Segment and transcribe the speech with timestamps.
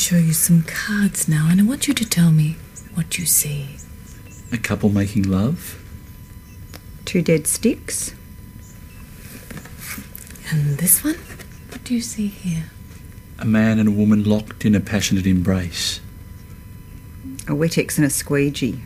[0.00, 2.56] show you some cards now, and I want you to tell me
[2.94, 3.76] what you see.
[4.50, 5.78] A couple making love.
[7.04, 8.14] Two dead sticks.
[10.50, 11.16] And this one?
[11.68, 12.70] What do you see here?
[13.38, 16.00] A man and a woman locked in a passionate embrace.
[17.46, 18.80] A Wettex and a squeegee.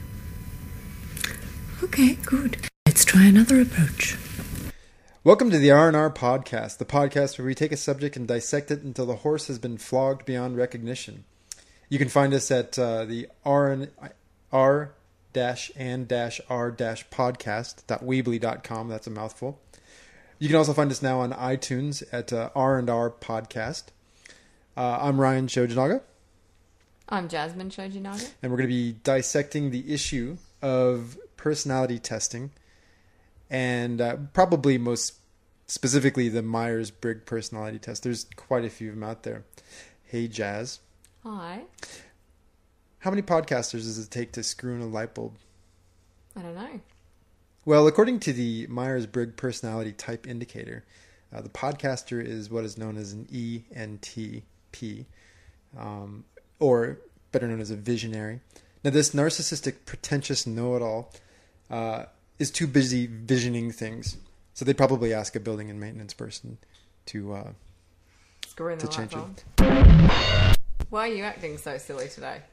[1.83, 2.57] Okay, good.
[2.87, 4.17] Let's try another approach.
[5.25, 8.83] Welcome to the R&R podcast, the podcast where we take a subject and dissect it
[8.83, 11.25] until the horse has been flogged beyond recognition.
[11.89, 13.91] You can find us at uh, the R and
[14.53, 14.93] R
[15.33, 18.89] dash and dash R dash podcast.weebly.com.
[18.89, 19.59] That's a mouthful.
[20.39, 23.85] You can also find us now on iTunes at uh, R and R podcast.
[24.77, 26.03] Uh, I'm Ryan Shojinaga,
[27.09, 28.31] I'm Jasmine Shojinaga.
[28.43, 32.51] and we're going to be dissecting the issue of personality testing,
[33.49, 35.15] and uh, probably most
[35.67, 38.03] specifically the Myers Briggs personality test.
[38.03, 39.45] There's quite a few of them out there.
[40.05, 40.81] Hey, Jazz,
[41.23, 41.63] Hi.
[43.01, 45.35] how many podcasters does it take to screw in a light bulb?
[46.37, 46.81] I don't know.
[47.65, 50.85] Well, according to the Myers Briggs personality type indicator,
[51.35, 55.07] uh, the podcaster is what is known as an ENTP,
[55.79, 56.25] um,
[56.61, 56.99] or
[57.33, 58.41] better known as a visionary.
[58.85, 61.11] Now, this narcissistic, pretentious know it all
[61.71, 62.05] uh,
[62.39, 64.19] is too busy visioning things.
[64.55, 66.59] So they'd probably ask a building and maintenance person
[67.07, 67.35] to.
[67.35, 67.51] Uh,
[68.47, 70.57] Screw in the To change it.
[70.91, 72.39] Why are you acting so silly today?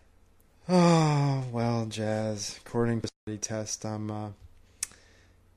[0.69, 2.59] Oh well, Jazz.
[2.65, 4.11] According to the test, I'm.
[4.11, 4.29] Uh,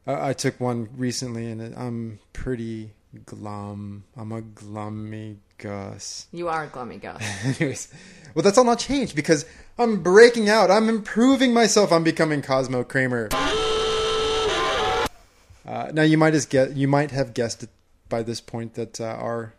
[0.07, 2.93] I, I took one recently, and I'm pretty
[3.27, 4.05] glum.
[4.17, 6.27] I'm a glummy Gus.
[6.33, 7.23] You are a glummy Gus.
[7.61, 7.93] Anyways,
[8.35, 9.45] well, that's all not changed because
[9.79, 10.71] I'm breaking out.
[10.71, 11.93] I'm improving myself.
[11.93, 13.29] I'm becoming Cosmo Kramer.
[15.67, 17.71] Uh, now you might have get you might have guessed it
[18.09, 19.55] by this point that uh, our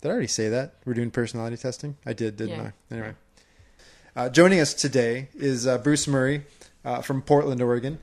[0.00, 1.96] did I already say that we're doing personality testing?
[2.04, 2.70] I did, didn't Yeah.
[2.90, 2.94] I?
[2.94, 3.14] Anyway,
[4.14, 6.42] uh, joining us today is uh, Bruce Murray
[6.84, 7.98] uh, from Portland, Oregon.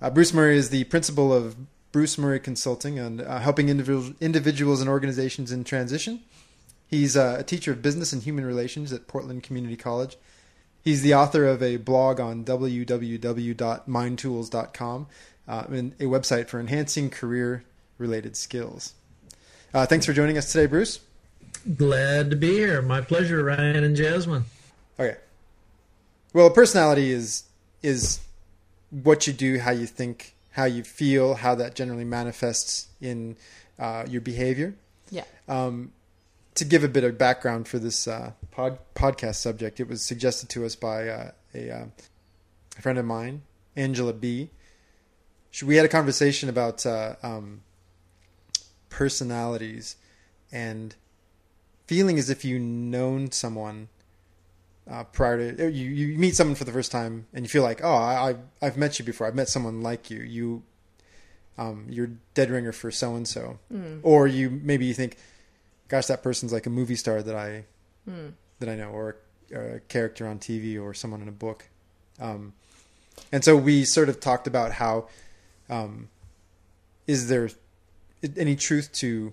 [0.00, 1.56] Uh, Bruce Murray is the principal of
[1.92, 6.20] Bruce Murray Consulting and uh, helping individuals, individuals and organizations in transition.
[6.86, 10.18] He's uh, a teacher of business and human relations at Portland Community College.
[10.84, 15.06] He's the author of a blog on www.mindtools.com
[15.48, 17.64] uh, and a website for enhancing career
[17.98, 18.94] related skills.
[19.72, 21.00] Uh, thanks for joining us today, Bruce.
[21.76, 22.80] Glad to be here.
[22.80, 24.44] My pleasure, Ryan and Jasmine.
[24.98, 25.16] Okay.
[26.32, 27.44] Well, personality is
[27.82, 28.20] is
[28.90, 33.36] what you do, how you think, how you feel, how that generally manifests in
[33.78, 34.74] uh, your behavior.
[35.10, 35.24] Yeah.
[35.48, 35.92] Um,
[36.54, 40.48] to give a bit of background for this uh, pod, podcast subject, it was suggested
[40.50, 41.84] to us by uh, a, uh,
[42.78, 43.42] a friend of mine,
[43.76, 44.50] Angela B.
[45.62, 47.62] We had a conversation about uh, um,
[48.88, 49.96] personalities
[50.52, 50.94] and
[51.86, 53.88] feeling as if you known someone
[54.90, 57.82] uh, prior to you, you meet someone for the first time and you feel like,
[57.82, 59.26] oh, I, I've, I've met you before.
[59.26, 60.20] I've met someone like you.
[60.20, 60.62] You,
[61.58, 63.58] um, you're dead ringer for so and so,
[64.02, 65.16] or you maybe you think,
[65.88, 67.64] gosh, that person's like a movie star that I
[68.60, 69.16] that I know, or
[69.50, 71.68] a, or a character on TV, or someone in a book.
[72.20, 72.52] Um,
[73.32, 75.08] and so we sort of talked about how
[75.68, 76.08] um,
[77.06, 77.48] is there
[78.36, 79.32] any truth to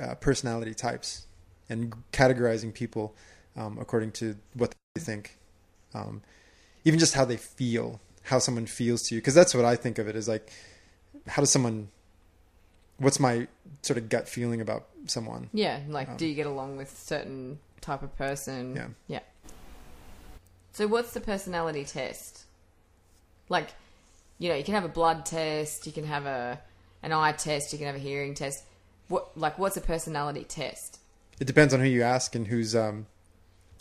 [0.00, 1.26] uh, personality types
[1.68, 3.14] and categorizing people
[3.56, 5.38] um, according to what they think,
[5.94, 6.22] um,
[6.84, 9.98] even just how they feel, how someone feels to you, because that's what I think
[9.98, 10.50] of it as like,
[11.28, 11.88] how does someone,
[12.98, 13.46] what's my
[13.82, 15.48] sort of gut feeling about someone?
[15.52, 15.80] Yeah.
[15.88, 18.74] Like, do you get along with certain type of person?
[18.74, 18.88] Yeah.
[19.06, 19.20] Yeah.
[20.72, 22.44] So, what's the personality test?
[23.48, 23.68] Like,
[24.38, 26.60] you know, you can have a blood test, you can have a
[27.02, 28.64] an eye test, you can have a hearing test.
[29.08, 31.00] What like what's a personality test?
[31.40, 33.06] It depends on who you ask and who's um,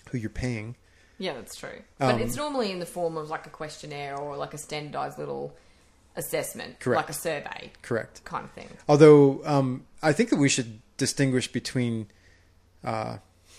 [0.10, 0.76] who you're paying.
[1.20, 1.82] Yeah, that's true.
[2.00, 5.18] But Um, it's normally in the form of like a questionnaire or like a standardized
[5.18, 5.56] little
[6.16, 6.98] assessment, Correct.
[6.98, 8.24] like a survey Correct.
[8.26, 8.70] kind of thing.
[8.90, 12.08] Although um, I think that we should distinguish between
[12.84, 13.18] uh,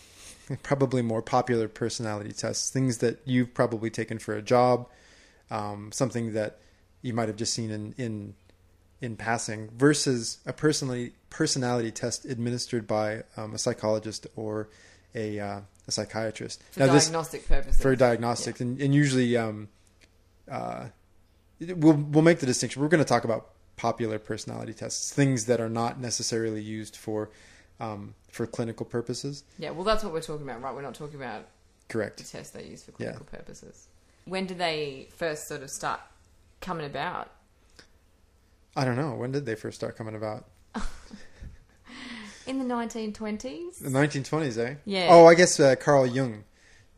[0.62, 4.88] probably more popular personality tests, things that you've probably taken for a job,
[5.50, 6.58] um, something that
[7.04, 8.34] you might have just seen in in
[9.00, 14.68] in passing, versus a personality personality test administered by um, a psychologist or
[15.14, 16.62] a uh, a psychiatrist.
[16.72, 17.80] For Now, this- diagnostic purposes.
[17.80, 19.68] for diagnostic, and, and usually um,
[20.50, 20.86] uh,
[21.60, 22.80] we'll we'll make the distinction.
[22.80, 27.30] We're going to talk about popular personality tests, things that are not necessarily used for
[27.80, 29.44] um, for clinical purposes.
[29.58, 30.74] Yeah, well, that's what we're talking about, right?
[30.74, 31.48] We're not talking about
[31.90, 33.88] correct the tests they use for clinical purposes.
[34.24, 36.00] When did they first sort of start
[36.64, 37.30] coming about?
[38.76, 40.46] I don't know when did they first start coming about.
[42.46, 43.78] In the 1920s?
[43.78, 44.74] The 1920s, eh?
[44.84, 45.08] Yeah.
[45.10, 46.44] Oh, I guess uh, Carl Jung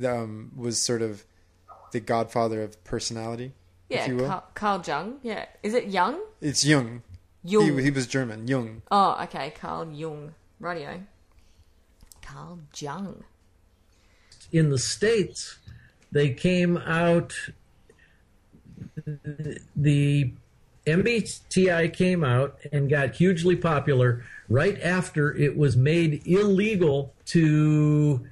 [0.04, 1.24] um, was sort of
[1.92, 3.52] the godfather of personality,
[3.88, 4.26] Yeah, if you will.
[4.26, 5.18] Carl, Carl Jung.
[5.22, 5.44] Yeah.
[5.62, 6.20] Is it Jung?
[6.40, 7.02] It's Jung.
[7.44, 7.76] Jung.
[7.78, 8.48] He, he was German.
[8.48, 8.82] Jung.
[8.90, 9.52] Oh, okay.
[9.60, 10.34] Carl Jung.
[10.58, 11.02] Radio.
[12.22, 13.22] Carl Jung.
[14.50, 15.58] in the states
[16.10, 17.34] they came out
[19.76, 20.32] the
[20.86, 28.24] mbti came out and got hugely popular right after it was made illegal to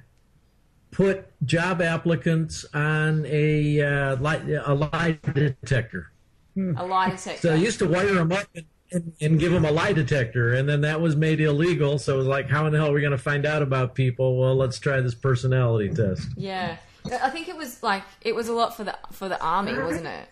[0.91, 6.11] put job applicants on a uh, lie, a lie detector
[6.57, 7.41] A lie detector.
[7.41, 10.53] so they used to wire them up and, and, and give them a lie detector,
[10.53, 11.97] and then that was made illegal.
[11.97, 13.93] So it was like, how in the hell are we going to find out about
[13.95, 14.39] people?
[14.39, 16.29] Well, let's try this personality test.
[16.37, 16.77] Yeah,
[17.21, 20.05] I think it was like it was a lot for the for the army, wasn't
[20.05, 20.29] it?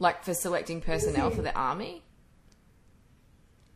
[0.00, 2.02] Like for selecting personnel for the army.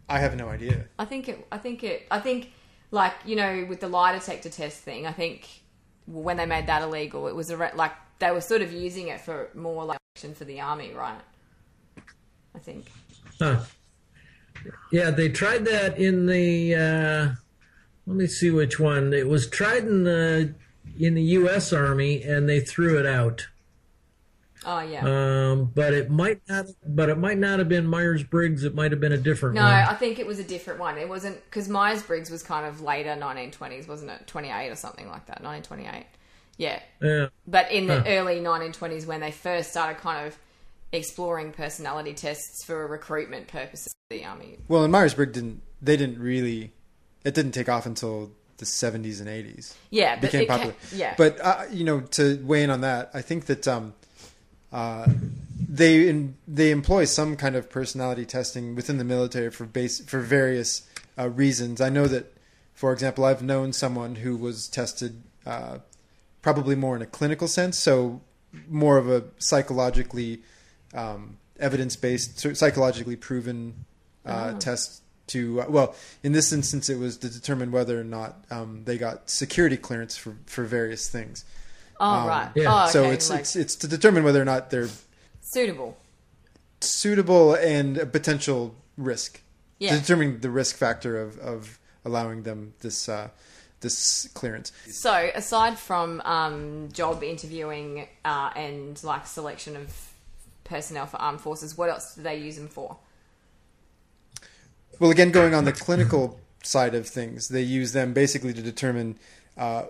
[0.09, 0.87] I have no idea.
[0.99, 1.47] I think it.
[1.53, 2.07] I think it.
[2.11, 2.51] I think
[2.91, 5.07] like you know with the lie detector test thing.
[5.07, 5.63] I think
[6.07, 9.09] when they made that illegal, it was a re- like they were sort of using
[9.09, 11.21] it for more like action for the army, right?
[12.55, 12.91] I think.
[13.39, 13.61] Huh.
[14.91, 16.75] Yeah, they tried that in the.
[16.75, 17.35] Uh,
[18.07, 19.13] let me see which one.
[19.13, 20.55] It was tried in the
[20.99, 21.73] in the U.S.
[21.73, 23.49] Army, and they threw it out.
[24.67, 25.03] Oh yeah.
[25.51, 26.67] Um, but it might not.
[26.87, 28.65] But it might not have been Myers Briggs.
[28.65, 29.73] It might have been a different No, one.
[29.73, 30.99] I think it was a different one.
[30.99, 34.27] It wasn't because Myers Briggs was kind of later 1920s, wasn't it?
[34.27, 35.43] 28 or something like that.
[35.43, 36.07] 1928.
[36.57, 36.81] Yeah.
[37.03, 37.27] Yeah.
[37.47, 38.05] But in the Huh.
[38.07, 40.39] early 1920s, when they first started kind of
[40.93, 44.59] exploring personality tests for recruitment purposes for the army.
[44.69, 45.63] Well, and Myers-Briggs didn't.
[45.83, 46.73] They didn't really.
[47.25, 49.75] It didn't take off until the 70s and 80s.
[49.91, 50.75] Yeah, but became it ca- popular.
[50.95, 51.15] yeah.
[51.19, 53.95] But uh, you know, to weigh in on that, I think that um,
[54.75, 55.07] uh,
[55.69, 60.21] they in, they employ some kind of personality testing within the military for base for
[60.21, 60.83] various
[61.19, 61.81] uh, reasons.
[61.81, 62.37] I know that,
[62.75, 65.79] for example, I've known someone who was tested uh,
[66.43, 68.21] probably more in a clinical sense, so
[68.69, 70.43] more of a psychologically
[70.93, 73.85] um, evidence based, psychologically proven
[74.27, 74.59] uh, Oh.
[74.59, 78.83] test to uh, well in this instance it was to determine whether or not um,
[78.85, 81.45] they got security clearance for, for various things
[82.01, 82.51] oh, um, right.
[82.55, 82.73] yeah.
[82.73, 82.91] Oh, okay.
[82.93, 84.89] so it's, like, it's it's to determine whether or not they're
[85.41, 85.97] suitable.
[86.81, 89.41] suitable and a potential risk
[89.79, 89.95] Yeah.
[89.95, 93.29] to determine the risk factor of, of allowing them this uh,
[93.81, 100.13] this clearance So, aside from um, job interviewing uh, and like selection of
[100.65, 102.97] personnel for armed forces, what else do they use them for?
[104.99, 109.19] Well, again, going on the clinical side of things, they use them basically to determine
[109.59, 109.85] uh,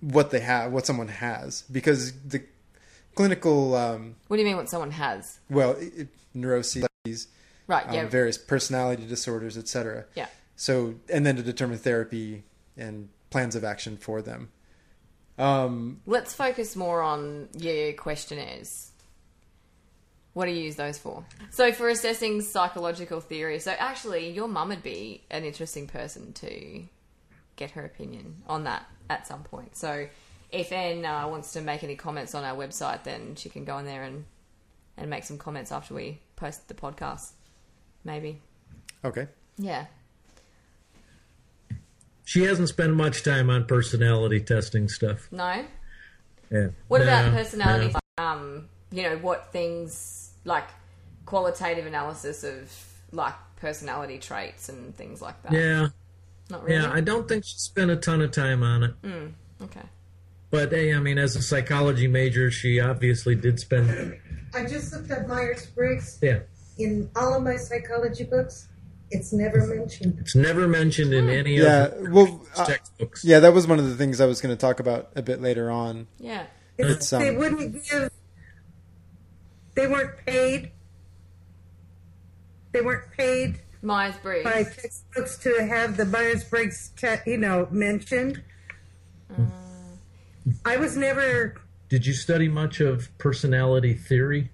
[0.00, 2.42] what they have, what someone has, because the
[3.14, 4.56] clinical, um, What do you mean?
[4.56, 5.38] What someone has?
[5.50, 6.86] well, it, neuroses,
[7.66, 7.86] Right.
[7.88, 8.06] um, Yeah.
[8.08, 10.06] various personality disorders, etc.
[10.14, 10.26] yeah.
[10.56, 12.44] So, and then to determine therapy
[12.76, 14.50] and plans of action for them.
[15.38, 18.90] Um, Let's focus more on your questionnaires.
[20.34, 21.24] What do you use those for?
[21.50, 23.58] So, for assessing psychological theory.
[23.58, 26.84] So, actually, your mum would be an interesting person to
[27.56, 29.76] get her opinion on that at some point.
[29.76, 30.06] So,
[30.50, 33.76] if Anne uh, wants to make any comments on our website, then she can go
[33.78, 34.24] in there and,
[34.96, 37.32] and make some comments after we post the podcast.
[38.04, 38.40] Maybe.
[39.04, 39.28] okay.
[39.58, 39.86] Yeah.
[42.24, 45.28] She hasn't spent much time on personality testing stuff.
[45.32, 45.64] No?
[46.50, 46.68] Yeah.
[46.88, 47.92] What about personality?
[47.92, 48.24] no.
[48.24, 50.68] Um, you know, what things like
[51.26, 52.72] qualitative analysis of
[53.12, 55.52] like personality traits and things like that.
[55.52, 55.88] Yeah,
[56.50, 56.76] Not really.
[56.82, 56.90] yeah.
[56.92, 58.94] I don't think she spent a ton of time on it.
[59.62, 59.82] okay.
[60.50, 64.18] But hey, I mean, as a psychology major, she obviously did spend.
[64.54, 66.40] I just looked up Myers Briggs Yeah,
[66.76, 68.66] in all of my psychology books.
[69.12, 70.18] It's never mentioned.
[70.20, 71.86] it's never mentioned in any Yeah.
[71.86, 73.24] of her Well, uh, textbooks.
[73.24, 75.40] yeah, that was one of the things I was going to talk about a bit
[75.40, 76.06] later on.
[76.18, 76.46] Yeah.
[76.78, 78.10] It's, um, they wouldn't give.
[79.74, 80.72] They weren't paid.
[82.72, 84.44] They weren't paid Myers Briggs.
[84.44, 88.42] by textbooks to have the Myers Briggs, te- you know, mentioned.
[90.64, 94.50] I was never Did you study much of personality theory?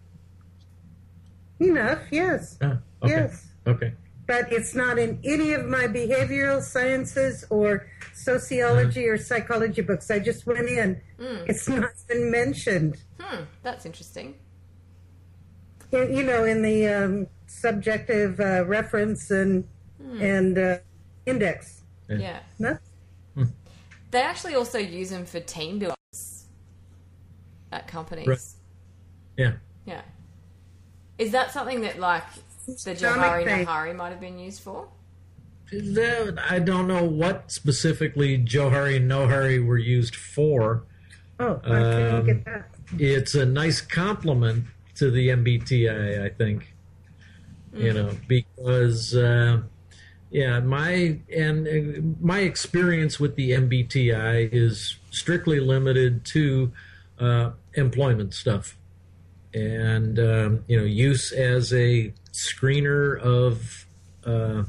[1.59, 2.01] enough.
[2.11, 3.13] Yes, Ah, okay.
[3.15, 3.47] yes.
[3.67, 3.95] Okay.
[4.27, 10.11] but it's not in any of my behavioral sciences or sociology or psychology books.
[10.11, 11.01] I just went in.
[11.19, 12.99] It's not been mentioned.
[13.19, 13.45] Hmm.
[13.63, 14.35] That's interesting.
[15.93, 19.65] In, you know, in the um, subjective uh, reference and
[20.21, 20.79] and uh,
[21.25, 21.83] index.
[22.09, 22.17] Yeah.
[22.19, 22.39] Yeah.
[22.59, 22.79] No?
[24.13, 26.45] They actually also use them for team builders
[27.73, 28.27] at companies.
[28.29, 28.39] Right.
[29.37, 29.53] Yeah.
[29.85, 30.03] Yeah.
[31.19, 32.23] Is that something that like
[32.67, 33.67] the Johari pain.
[33.67, 34.89] Nohari might have been used for?
[35.73, 40.85] That- I don't know what specifically Johari and Nohari were used for.
[41.41, 42.71] Oh, I couldn't Um, get that.
[42.99, 46.73] It's a nice compliment to the MBTI, I think.
[47.77, 49.61] You know, because uh,
[50.31, 56.73] yeah, my and uh, my experience with the MBTI is strictly limited to
[57.19, 58.77] uh, employment stuff,
[59.55, 63.87] and um, you know, use as a screener of
[64.25, 64.65] uh,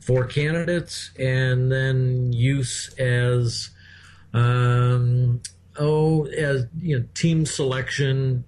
[0.00, 3.70] for candidates, and then use as
[4.34, 5.40] um,
[5.78, 8.44] oh, as you know, team selection,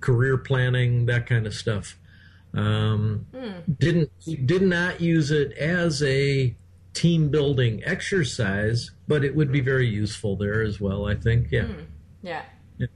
[0.00, 1.98] career planning, that kind of stuff.
[2.58, 3.26] Um,
[3.78, 4.10] Didn't
[4.46, 6.54] did not use it as a
[6.94, 11.06] team building exercise, but it would be very useful there as well.
[11.06, 11.50] I think.
[11.52, 11.68] Yeah.
[12.22, 12.42] Yeah.
[12.78, 12.86] Yeah.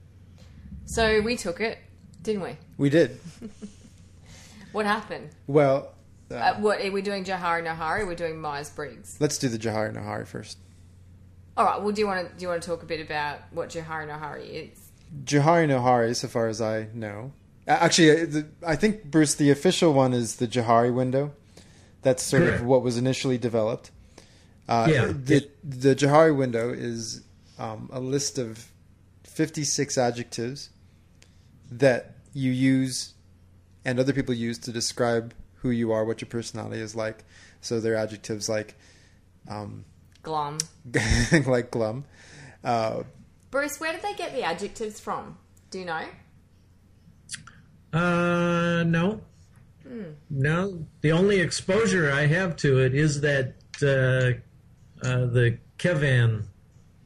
[0.85, 1.77] So we took it,
[2.21, 2.57] didn't we?
[2.77, 3.19] We did.
[4.73, 5.29] What happened?
[5.45, 5.93] Well,
[6.31, 7.23] uh, Uh, what are we doing?
[7.23, 8.07] Johari Nohari?
[8.07, 9.17] We're doing Myers Briggs.
[9.19, 10.57] let's do the Johari Nohari first.
[11.55, 11.79] All right.
[11.79, 14.07] Well, do you want to do you want to talk a bit about what Johari
[14.07, 14.89] Nohari is?
[15.25, 17.33] Johari Nohari, so far as I know.
[17.67, 21.31] A- Actually, uh, I think, Bruce, the official one is the Johari window.
[22.01, 22.61] That's sort Correct.
[22.61, 23.91] of what was initially developed.
[24.67, 25.05] Uh, Yeah.
[25.07, 27.21] The, the Johari window is
[27.57, 28.69] um, a list of
[29.23, 30.69] 56 adjectives
[31.71, 33.13] that you use
[33.85, 37.23] and other people use to describe who you are, what your personality is like.
[37.61, 38.75] So they're adjectives like
[39.49, 39.85] um,
[40.21, 40.57] Glum.
[41.45, 42.05] like glum,
[42.63, 43.03] uh,
[43.51, 45.37] Bruce, where did they get the adjectives from?
[45.69, 46.05] Do you know?
[47.93, 49.21] Uh, no.
[50.29, 50.85] No.
[51.01, 56.47] The only exposure I have to it is that uh, uh, the Kevan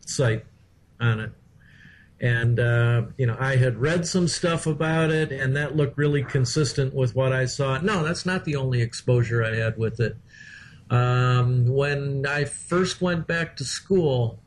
[0.06, 0.46] site
[1.00, 1.32] on it.
[2.20, 6.24] And, uh, you know, I had read some stuff about it, and that looked really
[6.24, 7.77] consistent with what I saw.
[7.79, 10.17] No, that's not the only exposure I had with it.
[10.89, 14.39] Um, when I first went back to school,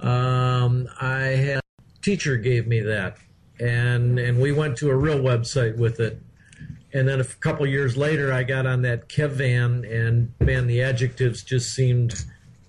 [0.00, 3.16] um, I had a teacher gave me that,
[3.60, 6.20] and and we went to a real website with it.
[6.92, 11.42] And then a couple years later, I got on that Kevan, and man, the adjectives
[11.42, 12.24] just seemed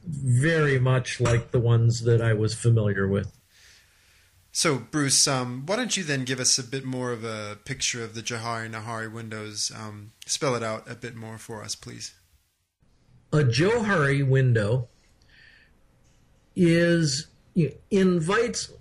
[0.06, 3.32] very much like the ones that I was familiar with.
[4.52, 8.04] So, Bruce, um, why don't you then give us a bit more of a picture
[8.04, 9.72] of the Johari Nohari windows?
[9.76, 12.14] Um, spell it out a bit more for us, please.
[13.32, 14.88] a Johari window
[16.56, 18.72] is you invites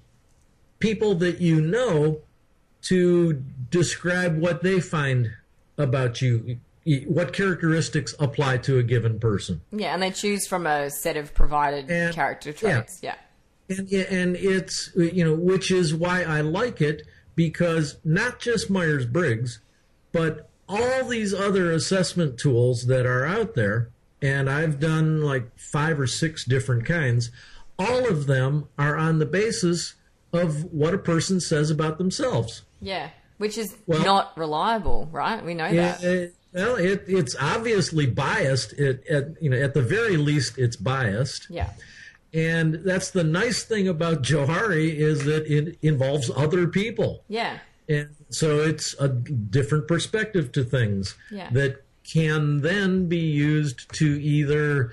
[0.78, 2.20] people that you know
[2.82, 5.30] to describe what they find
[5.78, 6.58] about you,
[7.06, 9.60] what characteristics apply to a given person.
[9.72, 12.56] Yeah, and they choose from a set of provided And- character yeah.
[12.56, 13.00] traits.
[13.02, 13.14] Yeah.
[13.68, 17.02] And, and it's, you know, which is why I like it
[17.34, 19.58] because not just Myers Briggs,
[20.12, 23.90] but all these other assessment tools that are out there,
[24.22, 27.30] and I've done like five or six different kinds,
[27.76, 29.94] all of them are on the basis
[30.36, 32.62] of what a person says about themselves.
[32.80, 33.10] Yeah.
[33.38, 35.44] Which is Well- not reliable, right?
[35.44, 36.28] We know Yeah, that.
[36.28, 38.72] uh, well, it, it's obviously biased.
[38.74, 41.46] It, at, you know, at the very least, it's biased.
[41.50, 41.70] Yeah.
[42.32, 47.24] And that's the nice thing about Johari is that it involves other people.
[47.28, 47.58] Yeah.
[47.88, 51.50] And so it's a different perspective to things Yeah.
[51.52, 54.92] that can then be used to either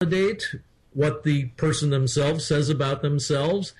[0.00, 0.56] validate
[0.92, 3.72] what the person themselves says about themselves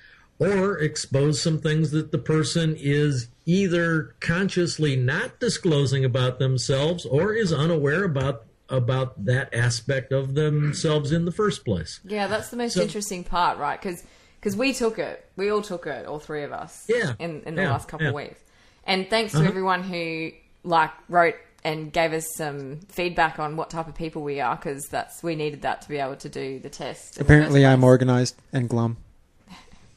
[0.43, 7.33] or expose some things that the person is either consciously not disclosing about themselves or
[7.33, 11.99] is unaware about about that aspect of themselves in the first place.
[12.05, 13.79] Yeah, that's the most So- interesting part, right?
[13.79, 14.03] Because
[14.39, 15.25] because we took it.
[15.37, 16.83] We all took it, all three of us.
[16.89, 18.39] Yeah, In, in the yeah, last couple of weeks.
[18.85, 19.47] And thanks to Uh-huh.
[19.47, 20.31] everyone who,
[20.65, 24.85] like, wrote and gave us some feedback on what type of people we are, because
[24.91, 27.15] that's we needed that to be able to do the test.
[27.17, 28.97] in the Apparently, I'm organized and glum.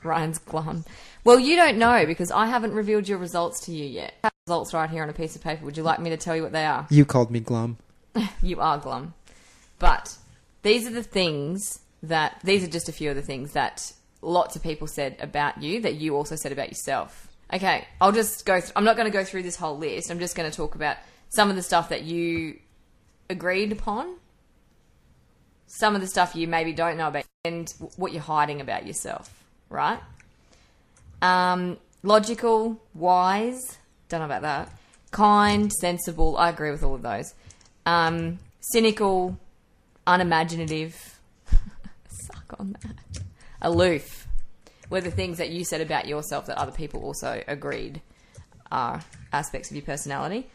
[0.02, 0.84] Ryan's glum.
[1.24, 4.14] Well, you don't know because I haven't revealed your results to you yet.
[4.22, 5.64] I have results right here on a piece of paper.
[5.64, 6.86] Would you like me to tell you what they are?
[6.90, 7.78] You called me glum.
[8.42, 9.14] You are glum.
[9.78, 10.16] But
[10.62, 14.56] these are the things that, these are just a few of the things that lots
[14.56, 17.28] of people said about you that you also said about yourself.
[17.52, 20.10] Okay, I'll just go, th- I'm not going to go through this whole list.
[20.10, 20.96] I'm just going to talk about
[21.28, 22.58] some of the stuff that you
[23.30, 24.16] agreed upon,
[25.66, 29.44] some of the stuff you maybe don't know about, and what you're hiding about yourself,
[29.68, 30.00] right?
[31.22, 34.72] Um, logical, wise, don't know about that.
[35.10, 37.34] Kind, sensible, I agree with all of those.
[37.84, 39.38] Um, cynical,
[40.06, 41.18] unimaginative,
[42.08, 43.22] suck on that.
[43.62, 44.28] Aloof
[44.90, 48.00] were the things that you said about yourself that other people also agreed
[48.70, 49.00] are
[49.32, 50.46] aspects of your personality.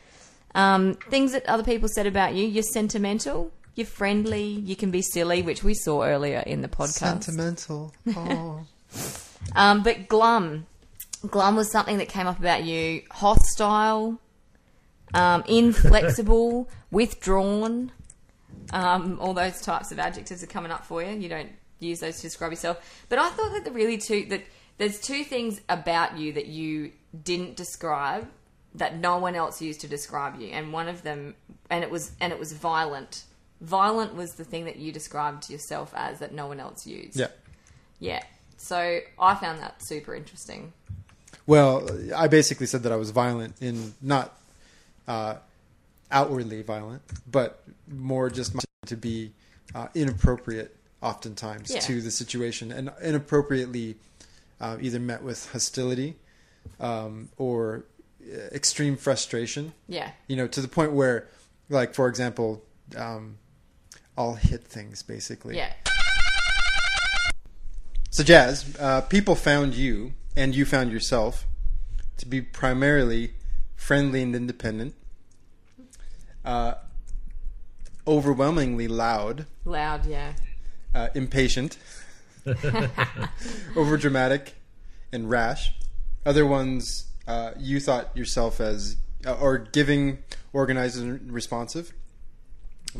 [0.54, 4.44] Um, things that other people said about you, you're sentimental, You're friendly.
[4.44, 7.24] You can be silly, which we saw earlier in the podcast.
[7.24, 7.94] Sentimental.
[8.16, 8.66] Oh.
[9.56, 10.68] Um, but glum,
[11.30, 13.04] glum was something that came up about you.
[13.12, 14.20] Hostile,
[15.14, 17.92] um, inflexible, withdrawn.
[18.74, 21.18] Um, all those types of adjectives are coming up for you.
[21.18, 23.06] You don't use those to describe yourself.
[23.10, 24.44] But I thought that the really two that
[24.78, 26.92] there's two things about you that you
[27.24, 28.28] didn't describe
[28.76, 31.36] that no one else used to describe you, and one of them,
[31.70, 33.26] and it was and it was violent.
[33.60, 37.20] Violent was the thing that you described yourself as that no one else used.
[37.20, 37.28] yeah.
[38.00, 38.24] Yeah.
[38.62, 40.72] So I found that super interesting.
[41.48, 44.38] Well, I basically said that I was violent in not
[45.08, 45.36] uh,
[46.12, 49.32] outwardly violent, but more just to be
[49.74, 51.80] uh, inappropriate oftentimes Yeah.
[51.80, 53.96] to the situation and inappropriately
[54.60, 56.18] uh, either met with hostility
[56.80, 57.86] um, or
[58.24, 59.74] uh, extreme frustration.
[59.88, 60.12] Yeah.
[60.28, 61.28] You know, to the point where,
[61.68, 62.62] like, for example,
[62.96, 63.40] um,
[64.16, 65.58] I'll hit things basically.
[65.58, 65.74] Yeah.
[68.14, 71.48] So, Jazz, uh, people found you and you found yourself
[72.18, 73.36] to be primarily
[73.78, 74.96] friendly and independent,
[76.44, 76.74] uh,
[78.06, 80.34] overwhelmingly loud, Loud, yeah.
[80.94, 81.78] uh, impatient,
[82.46, 84.50] overdramatic,
[85.14, 85.74] and rash.
[86.26, 90.18] Other ones, uh, you thought yourself as uh, or giving,
[90.52, 91.94] organized, and responsive.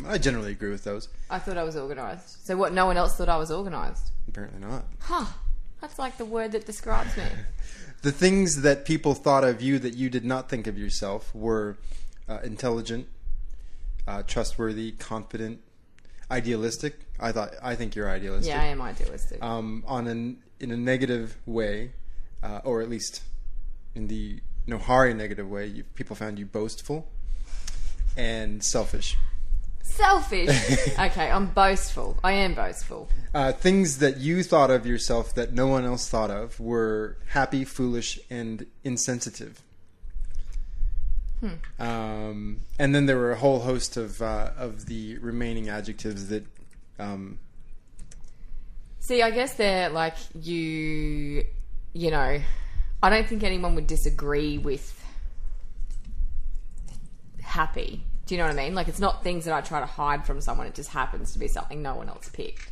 [0.08, 1.10] I generally agree with those.
[1.30, 2.46] I thought I was organised.
[2.46, 2.74] So what?
[2.74, 4.12] No one else thought I was organised.
[4.28, 4.86] Apparently not.
[5.00, 5.26] Huh.
[5.82, 7.24] That's like the word that describes me.
[8.02, 11.78] The things that people thought of you that you did not think of yourself were
[12.28, 13.08] uh, intelligent,
[14.08, 15.60] uh, trustworthy, confident,
[16.32, 16.96] idealistic.
[17.20, 18.52] I thought I think you're idealistic.
[18.52, 19.44] Yeah, I am idealistic.
[19.44, 21.92] Um, on an in a negative way,
[22.42, 23.22] uh, or at least
[23.94, 27.08] in the Nohari negative way, you, people found you boastful
[28.18, 29.16] and selfish.
[29.92, 30.50] Selfish.
[31.00, 32.18] okay, I'm boastful.
[32.24, 33.10] I am boastful.
[33.34, 37.66] Uh, things that you thought of yourself that no one else thought of were happy,
[37.66, 39.62] foolish, and insensitive.
[41.80, 46.46] Um, and then there were a whole host of uh, of the remaining adjectives that.
[47.00, 47.40] Um,
[49.00, 51.44] See, I guess they're like you.
[51.94, 52.42] You know,
[53.02, 55.04] I don't think anyone would disagree with
[57.42, 58.04] happy.
[58.32, 58.74] Do you know what I mean?
[58.76, 60.66] Like, it's not things that I try to hide from someone.
[60.66, 62.72] It just happens to be something no one else picked.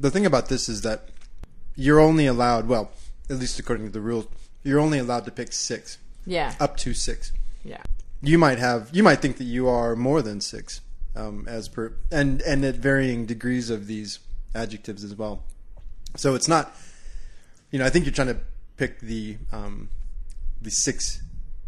[0.00, 1.10] the thing about this is that
[1.76, 2.90] you're only allowed, well,
[3.28, 4.26] at least according to the rules,
[4.64, 6.56] you're only allowed to pick six, Yeah.
[6.58, 7.30] up to six.
[7.62, 7.84] Yeah.
[8.20, 10.80] You might have, you might think that you are more than six,
[11.14, 14.18] um, as per, and and at varying degrees of these
[14.56, 15.44] adjectives as well.
[16.16, 16.74] So it's not,
[17.70, 18.40] you know, I think you're trying to
[18.76, 19.88] pick the um,
[20.60, 21.22] the six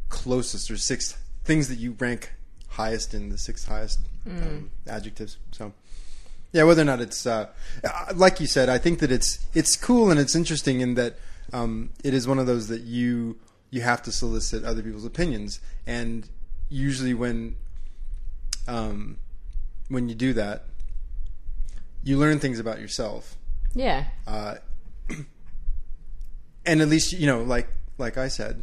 [0.08, 2.32] closest or six things that you rank
[2.72, 5.38] highest in the six highest um, adjectives.
[5.52, 5.72] So.
[6.54, 7.46] Yeah, whether or not it's uh,
[7.82, 11.14] uh, like you said, I think that it's it's cool and it's interesting in that
[11.50, 13.38] um, it is one of those that you
[13.70, 16.28] you have to solicit other people's opinions, and
[16.68, 17.56] usually when
[18.68, 19.16] um,
[19.88, 20.64] when you do that,
[22.04, 23.36] you learn things about yourself,
[23.74, 24.04] Yeah.
[24.26, 24.56] uh,
[26.66, 28.62] and at least you know, like like I said,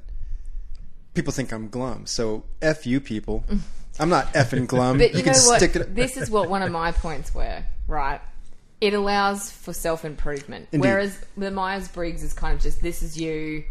[1.20, 3.44] people think I'm glum, so f you people.
[4.00, 4.98] I'm not effing glum.
[4.98, 5.58] But you, can know what?
[5.58, 5.94] stick it.
[5.94, 8.22] this is what one of my points were, right?
[8.80, 10.70] It allows for self improvement.
[10.72, 13.66] Whereas the Myers Briggs is kind of just this is you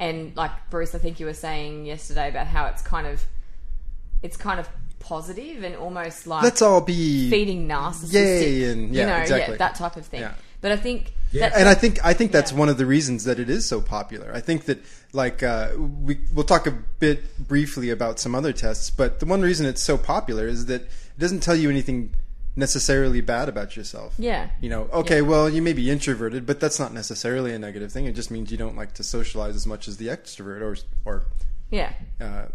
[0.00, 3.24] and like Bruce, I think you were saying yesterday about how it's kind of
[4.24, 9.02] it's kind of positive and almost like Let's all be feeding narcissistic Yay, and- yeah,
[9.02, 9.54] you know, exactly.
[9.54, 10.22] yeah, that type of thing.
[10.22, 10.34] Yeah.
[10.60, 11.52] But I think Yeah.
[11.54, 12.58] and I think I think that's Yeah.
[12.58, 14.30] one of the reasons that it is so popular.
[14.34, 14.78] I think that
[15.12, 19.42] like uh, we we'll talk a bit briefly about some other tests, but the one
[19.42, 22.14] reason it's so popular is that it doesn't tell you anything
[22.56, 24.14] necessarily bad about yourself.
[24.18, 24.50] Yeah.
[24.60, 25.20] You know, okay, Yeah.
[25.28, 28.06] well, you may be introverted, but that's not necessarily a negative thing.
[28.06, 31.22] It just means you don't like to socialize as much as the extrovert or or
[31.70, 31.92] yeah.
[32.20, 32.46] uh,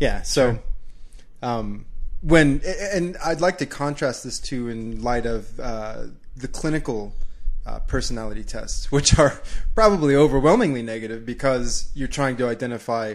[0.00, 0.22] yeah.
[0.22, 0.58] So,
[1.42, 1.84] um,
[2.22, 6.04] when and I'd like to contrast this too in light of uh,
[6.36, 7.14] the clinical
[7.66, 9.40] uh, personality tests, which are
[9.74, 13.14] probably overwhelmingly negative because you're trying to identify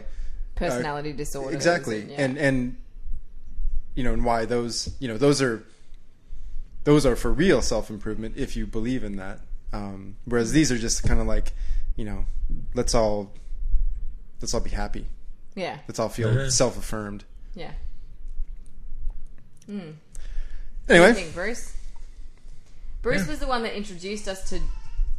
[0.56, 1.56] Personality disorders.
[1.56, 2.22] exactly yeah.
[2.22, 2.78] and and
[3.96, 5.64] you know and why those you know those are
[6.84, 9.40] those are for real self improvement if you believe in that.
[9.72, 11.54] Um, whereas these are just kind of like
[11.96, 12.26] you know
[12.74, 13.32] let's all
[14.42, 15.06] let's all be happy.
[15.56, 15.78] yeah.
[15.88, 16.50] Let's all feel Uh-huh.
[16.50, 17.24] self affirmed.
[17.56, 17.72] Yeah.
[19.68, 19.94] What do you
[20.90, 21.74] Anyway, think, Bruce?
[23.02, 24.60] Bruce was the one that introduced us to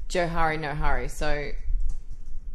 [0.08, 1.10] Johari Nohari.
[1.10, 1.50] So,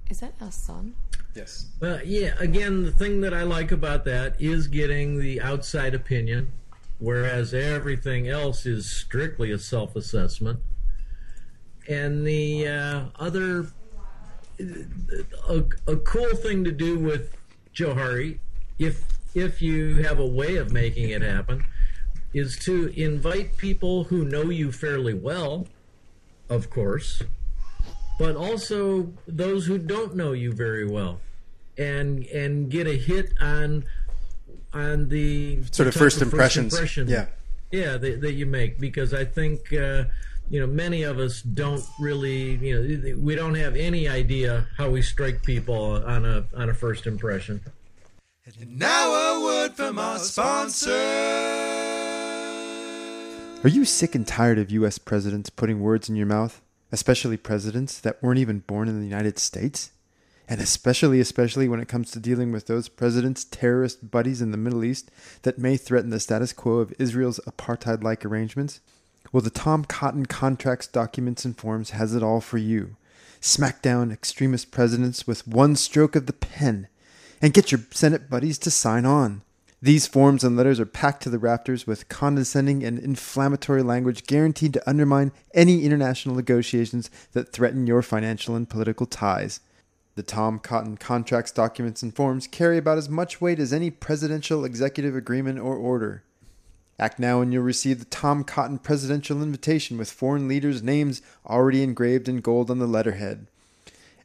[0.09, 0.95] is that our son?
[1.35, 1.67] yes.
[1.79, 2.33] Well, yeah.
[2.39, 6.51] Again, the thing that I like about that is getting the outside opinion,
[6.99, 10.59] whereas everything else is strictly a self assessment.
[11.87, 13.67] And the uh, other,
[14.59, 17.35] a, a cool thing to do with
[17.73, 18.39] Johari,
[18.79, 19.03] if
[19.35, 21.65] if you have a way of making it happen,
[22.35, 25.67] is to invite people who know you fairly well,
[26.49, 27.23] of course,
[28.19, 31.21] but also those who don't know you very well,
[31.77, 33.85] and and get a hit on
[34.73, 36.73] on the Sort of type first impressions.
[36.73, 37.27] impression, Yeah.
[37.71, 40.03] yeah, that, that you make because I think uh,
[40.49, 44.89] you know many of us don't really you know we don't have any idea how
[44.89, 47.61] we strike people on a on a first impression.
[48.67, 51.94] Now a word from our sponsor.
[53.65, 54.99] Are you sick and tired of U.S.
[54.99, 56.61] presidents putting words in your mouth?
[56.91, 59.89] Especially presidents that weren't even born in the United States?
[60.47, 64.57] And especially, especially when it comes to dealing with those presidents' terrorist buddies in the
[64.57, 65.09] Middle East
[65.41, 68.81] that may threaten the status quo of Israel's apartheid like arrangements?
[69.31, 72.97] Well, the Tom Cotton Contracts Documents and Forms has it all for you.
[73.41, 76.87] Smack down extremist presidents with one stroke of the pen
[77.41, 79.41] and get your Senate buddies to sign on.
[79.85, 84.73] These forms and letters are packed to the rafters with condescending and inflammatory language guaranteed
[84.73, 89.59] to undermine any international negotiations that threaten your financial and political ties.
[90.15, 94.65] The Tom Cotton contracts, documents, and forms carry about as much weight as any presidential
[94.65, 96.23] executive agreement or order.
[96.97, 101.83] Act now and you'll receive the Tom Cotton presidential invitation with foreign leaders' names already
[101.83, 103.45] engraved in gold on the letterhead.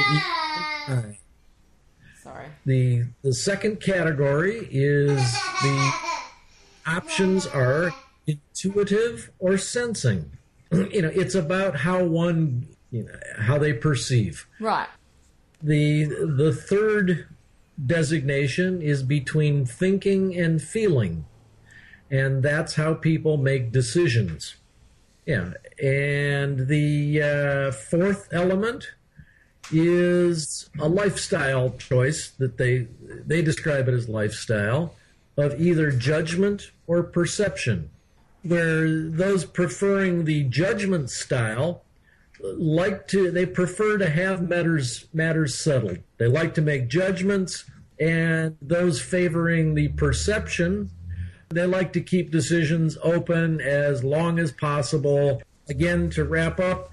[0.88, 1.16] the
[2.32, 2.46] Sorry.
[2.66, 5.18] The the second category is
[5.62, 5.92] the
[6.86, 7.92] options are
[8.26, 10.30] intuitive or sensing.
[10.72, 14.46] you know, it's about how one you know how they perceive.
[14.60, 14.88] Right.
[15.62, 17.26] The the third
[17.84, 21.24] designation is between thinking and feeling.
[22.10, 24.56] And that's how people make decisions.
[25.26, 25.52] Yeah.
[25.80, 28.92] And the uh, fourth element
[29.72, 32.86] is a lifestyle choice that they
[33.26, 34.94] they describe it as lifestyle
[35.36, 37.90] of either judgment or perception.
[38.42, 41.82] Where those preferring the judgment style
[42.42, 45.98] like to they prefer to have matters matters settled.
[46.18, 47.64] They like to make judgments
[47.98, 50.90] and those favoring the perception
[51.50, 55.42] they like to keep decisions open as long as possible.
[55.68, 56.92] Again to wrap up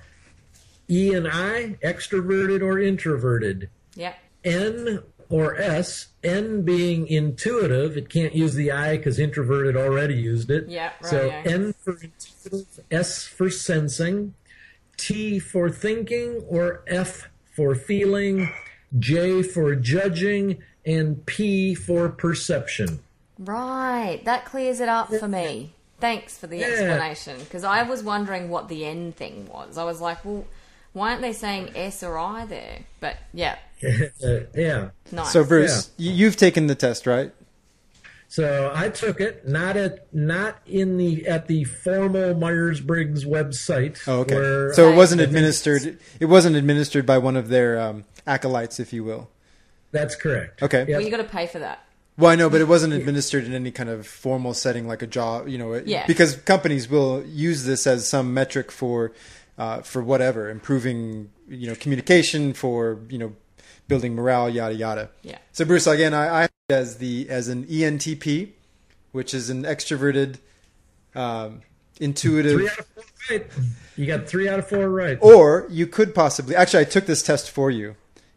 [0.89, 3.69] E and I, extroverted or introverted.
[3.95, 4.13] Yeah.
[4.43, 10.49] N or S, N being intuitive, it can't use the I because introverted already used
[10.49, 10.69] it.
[10.69, 11.43] Yeah, right, So yeah.
[11.45, 14.33] N for intuitive, S for sensing,
[14.95, 18.49] T for thinking, or F for feeling,
[18.97, 22.99] J for judging, and P for perception.
[23.37, 24.21] Right.
[24.23, 25.73] That clears it up for me.
[25.99, 26.67] Thanks for the Yeah.
[26.67, 27.39] explanation.
[27.39, 29.77] Because I was wondering what the N thing was.
[29.77, 30.45] I was like, well,
[30.93, 32.79] why aren't they saying S or I there?
[32.99, 34.89] But yeah, Uh, yeah.
[35.11, 35.31] nice.
[35.31, 37.31] So, Bruce, y you've taken the test, right?
[38.29, 43.99] So I took it not at not in the at the formal Myers Briggs website.
[44.05, 44.35] Oh, okay.
[44.35, 45.97] where So it wasn't I- administered.
[46.19, 49.29] It wasn't administered by one of their um, acolytes, if you will.
[49.93, 50.61] That's correct.
[50.61, 50.79] Okay.
[50.79, 50.89] Yep.
[50.89, 51.83] well, you got to pay for that.
[52.17, 55.07] Well, I know, but it wasn't administered in any kind of formal setting, like a
[55.07, 55.47] job.
[55.47, 56.05] You know, it- Yeah.
[56.05, 59.13] because companies will use this as some metric for,
[59.57, 63.33] uh, for whatever, improving, you know, communication for, you know,
[63.87, 65.09] building morale, yada yada.
[65.23, 65.37] Yeah.
[65.53, 68.49] So, Bruce, again, I, I as the as an ENTP,
[69.13, 70.37] which is an extroverted,
[71.15, 71.61] um,
[71.99, 72.59] intuitive.
[72.59, 73.47] Three out of four right.
[73.95, 75.17] You got three out of four right.
[75.21, 77.95] Or you could possibly actually I took this test for you,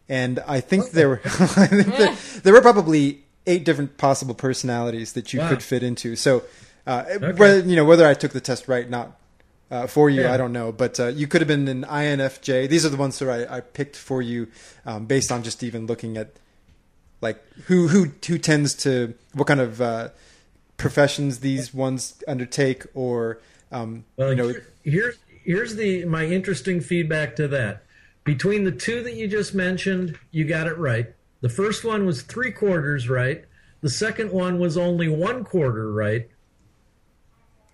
[0.09, 5.13] and I think there were I think there, there were probably eight different possible personalities
[5.13, 5.49] that you Wow.
[5.49, 6.15] could fit into.
[6.15, 6.43] So,
[6.87, 9.17] uh, whether you know whether I took the test right not
[9.71, 10.33] uh, for you, Yeah.
[10.33, 12.67] I don't know, but uh, you could have been an INFJ.
[12.69, 14.47] These are the ones that I, I picked for you
[14.85, 16.33] um, based on just even looking at
[17.21, 20.09] like who who who tends to what kind of uh,
[20.77, 23.39] professions these ones undertake or
[23.71, 27.83] um, Well, you know here- here's here's the my interesting feedback to that.
[28.23, 31.07] Between the two that you just mentioned, you got it right.
[31.41, 33.45] The first one was three quarters right.
[33.81, 36.29] The second one was only one quarter right.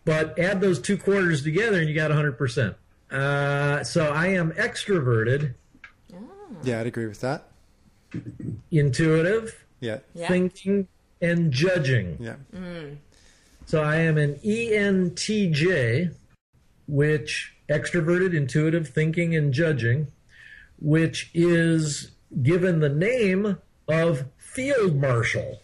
[0.07, 2.75] But add those two quarters together, and you got 100%.
[3.11, 5.53] Uh, so I am extroverted,
[6.63, 7.43] yeah I'd agree with that.
[8.71, 10.29] intuitive, Yeah, Yeah.
[10.29, 10.87] thinking,
[11.21, 12.17] and judging.
[12.21, 12.35] yeah.
[13.65, 16.11] So I am an ENTJ,
[16.87, 20.07] which extroverted, intuitive, thinking, and judging,
[20.79, 23.57] which is given the name
[23.89, 25.61] of field marshal.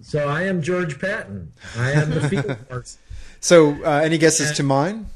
[0.00, 1.52] So I am George Patton.
[1.78, 2.98] I am the field marshal.
[3.42, 5.06] So, uh, any guesses to mine?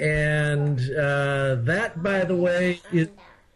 [0.00, 3.08] And uh, that, by the way, is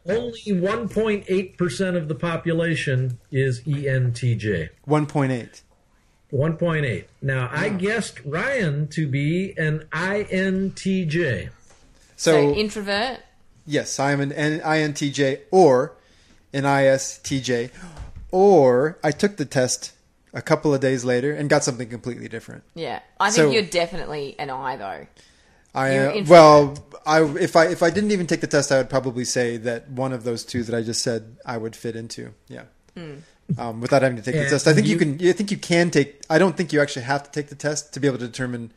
[0.06, 4.70] only 1.8% of the population is ENTJ.
[4.88, 5.62] 1.8.
[6.32, 7.04] 1.8.
[7.20, 11.50] Now, I guessed Ryan to be an INTJ.
[12.16, 13.18] So, So, introvert.
[13.66, 15.94] yes, I am an INTJ or
[16.52, 17.70] an ISTJ.
[18.30, 19.92] Or I took the test
[20.32, 22.62] a couple of days later and got something completely different.
[22.74, 25.06] Yeah, I think So- you're definitely an I though.
[25.72, 28.78] I You're uh, well, I if I if I didn't even take the test, I
[28.78, 31.94] would probably say that one of those two that I just said I would fit
[31.94, 32.32] into.
[32.48, 32.64] Yeah.
[33.58, 35.28] Um, without having to take the And test, I think you, you- can.
[35.28, 36.22] I think you can take.
[36.28, 38.72] I don't think you actually have to take the test to be able to determine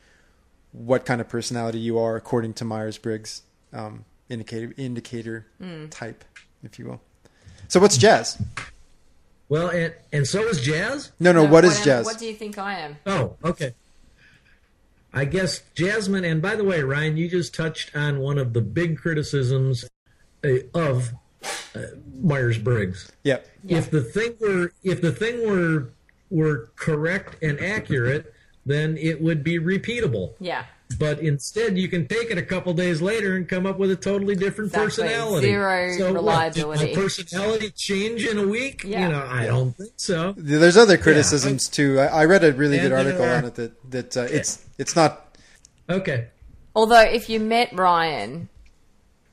[0.72, 3.42] what kind of personality you are according to Myers Briggs
[3.74, 5.48] um, indicator indicator
[5.90, 6.24] type,
[6.64, 7.02] if you will.
[7.68, 8.40] So what's jazz?
[9.54, 11.12] Well, and, and so is Jazz?
[11.20, 11.46] No, no.
[11.46, 12.06] No, what is am- jazz?
[12.08, 12.98] What do you think I am?
[13.06, 13.76] Oh, okay.
[15.14, 18.62] I guess Jasmine, and by the way, Ryan, you just touched on one of the
[18.62, 19.86] big criticisms
[20.44, 21.14] uh, of
[21.76, 21.82] uh,
[22.20, 23.12] Myers Briggs.
[23.26, 23.48] Yep.
[23.68, 25.90] If the thing were, if the thing were
[26.32, 28.34] were correct and accurate,
[28.66, 30.34] then it would be repeatable.
[30.40, 33.92] Yeah, But instead, you can take it a couple days later and come up with
[33.92, 35.04] a totally different Exactly.
[35.06, 35.48] personality.
[35.48, 36.88] Zero what, did reliability.
[36.96, 38.84] my personality change in a week?
[38.84, 39.04] Yeah.
[39.08, 40.34] You know, I don't think so.
[40.38, 42.00] There's other criticisms too.
[42.00, 44.66] I, I read a really And good article are- on it that that uh, it's
[44.78, 45.38] it's not
[45.90, 46.28] Okay.
[46.76, 48.50] Although if you met Ryan,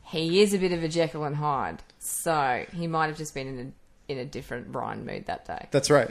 [0.05, 3.47] he is a bit of a Jekyll and Hyde, so he might have just been
[3.47, 3.59] in
[4.09, 5.69] a in a different Ryan mood that day.
[5.71, 6.11] That's right.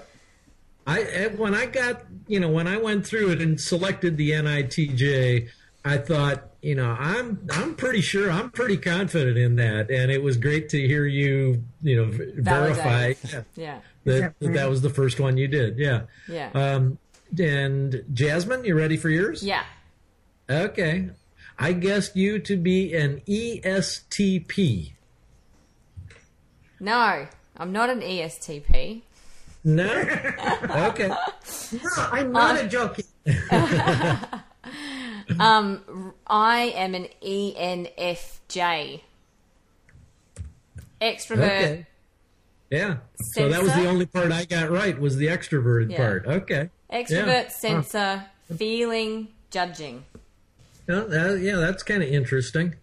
[0.87, 4.31] I eh, when I got you know when I went through it and selected the
[4.31, 5.49] NITJ,
[5.85, 10.23] I thought you know I'm I'm pretty sure I'm pretty confident in that, and it
[10.23, 13.45] was great to hear you you know v- verify Validate.
[13.55, 15.77] Yeah, that that, that was the first one you did.
[15.77, 16.01] Yeah.
[16.27, 16.97] yeah, Um,
[17.37, 19.43] and Jasmine, you ready for yours?
[19.43, 19.63] yeah.
[20.49, 21.09] Okay.
[21.59, 24.93] I guessed you to be an ESTP.
[26.79, 29.01] No, I'm not an ESTP.
[29.63, 29.85] No.
[30.87, 31.07] okay.
[31.07, 33.05] No, I'm not a joking.
[36.27, 39.01] I am an ENFJ.
[41.01, 41.37] Extrovert.
[41.37, 41.85] Okay.
[42.69, 42.97] Yeah.
[43.33, 45.97] So that was the only part I got right was the extroverted Yeah.
[45.97, 46.25] part.
[46.27, 46.69] Okay.
[46.91, 47.47] Extrovert, Yeah.
[47.49, 50.05] sensor, feeling, judging.
[50.87, 52.75] Yeah, that, yeah, that's kind of interesting.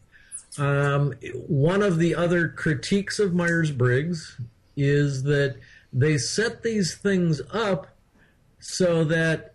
[0.59, 1.15] Um,
[1.49, 4.39] one of the other critiques of Myers Briggs
[4.77, 5.57] is that
[5.97, 7.89] they set these things up
[8.61, 9.55] so that,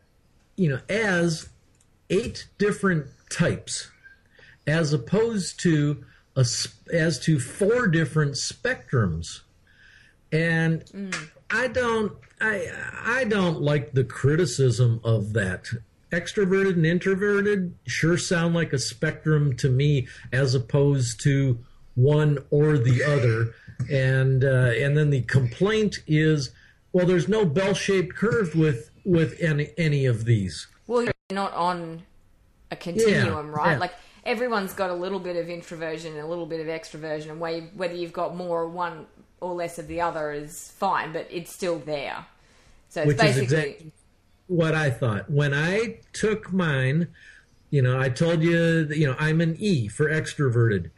[0.56, 1.50] you know, as
[2.10, 3.92] eight different types,
[4.66, 6.04] as opposed to
[6.36, 6.46] a,
[6.92, 9.42] as to four different spectrums.
[10.32, 11.30] And mm.
[11.52, 12.68] I don't I
[13.04, 15.68] I don't like the criticism of that.
[16.12, 21.60] Extroverted and introverted sure sound like a spectrum to me as opposed to
[21.96, 23.54] one or the other.
[23.89, 26.52] And uh, and then the complaint is
[26.94, 30.67] well there's no bell-shaped curve with with any any of these.
[30.88, 32.04] Well, you're not on
[32.70, 33.72] a continuum, Yeah, right?
[33.72, 33.78] yeah.
[33.78, 33.94] Like
[34.26, 37.94] everyone's got a little bit of introversion and a little bit of extroversion, and whether
[37.94, 39.08] you've got more one
[39.39, 42.26] or less of the other is fine, but it's still there.
[42.89, 43.91] So it's Which is basically exactly
[44.48, 45.30] what I thought.
[45.30, 47.08] When I took mine,
[47.72, 50.91] you know, I told you, that, you know, I'm an E for extroverted.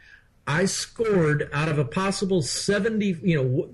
[0.46, 3.68] I scored out of a possible 70, you know,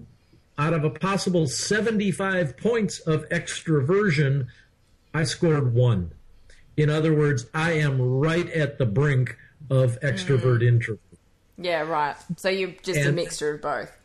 [0.59, 4.47] out of a possible 75 points of extroversion,
[5.15, 6.13] I scored one.
[6.77, 9.37] In other words, I am right at the brink
[9.69, 10.69] of extrovert mm.
[10.69, 11.01] introvert.
[11.59, 12.17] Yeah, right.
[12.37, 13.97] So you're just a mixture of both.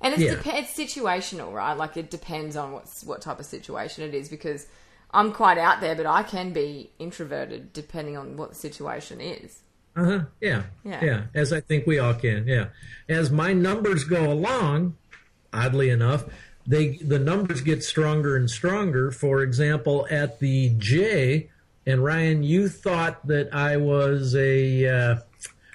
[0.00, 0.36] And it's, Yeah.
[0.36, 1.74] dep- it's situational, right?
[1.74, 4.66] Like it depends on what's what type of situation it is because
[5.10, 9.58] I'm quite out there, but I can be introverted depending on what the situation is.
[9.98, 10.20] Uh huh.
[10.40, 10.62] Yeah.
[10.84, 11.04] Yeah.
[11.04, 11.22] Yeah.
[11.34, 12.46] As I think we all can.
[12.46, 12.66] Yeah.
[13.08, 14.96] As my numbers go along,
[15.52, 16.24] oddly enough,
[16.66, 19.10] they the numbers get stronger and stronger.
[19.10, 21.50] For example, at the J,
[21.84, 24.86] and Ryan, you thought that I was a.
[24.86, 25.16] Uh,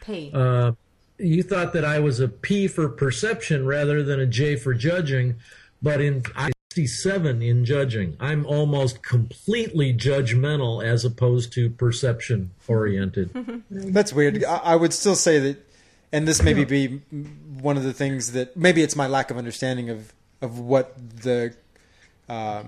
[0.06, 0.32] P.
[0.34, 0.72] uh,
[1.18, 5.36] you thought that I was a P for perception rather than a J for judging,
[5.82, 13.64] but in I'm 67 in judging, I'm almost completely judgmental as opposed to perception oriented.
[13.70, 14.44] That's weird.
[14.44, 15.70] I, I would still say that,
[16.12, 16.88] and this maybe be
[17.62, 21.54] one of the things that maybe it's my lack of understanding of of what the
[22.28, 22.64] uh,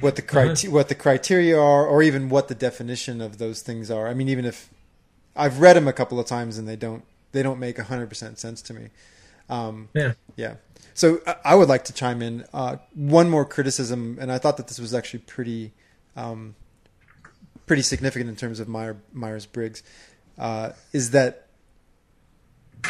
[0.00, 3.92] what the criteria what the criteria are, or even what the definition of those things
[3.92, 4.08] are.
[4.08, 4.70] I mean, even if
[5.36, 8.40] I've read them a couple of times and they don't they don't make hundred percent
[8.40, 8.88] sense to me.
[9.48, 10.12] Um, yeah.
[10.36, 10.54] yeah.
[10.94, 12.44] So I- would like to chime in.
[12.52, 15.72] Uh, one more criticism, and I thought that this was actually pretty,
[16.16, 16.54] um,
[17.66, 19.82] pretty significant in terms of Meyer, Myers Briggs,
[20.38, 21.46] uh, is that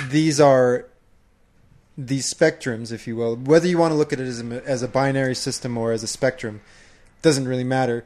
[0.09, 0.87] these are
[1.99, 3.37] these spectrums, if you will.
[3.37, 6.03] Whether you want to look at it as a, as a binary system or as
[6.03, 6.61] a spectrum,
[7.21, 8.05] doesn't really matter.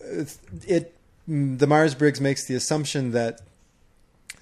[0.00, 0.94] It, it
[1.28, 3.40] the Myers Briggs makes the assumption that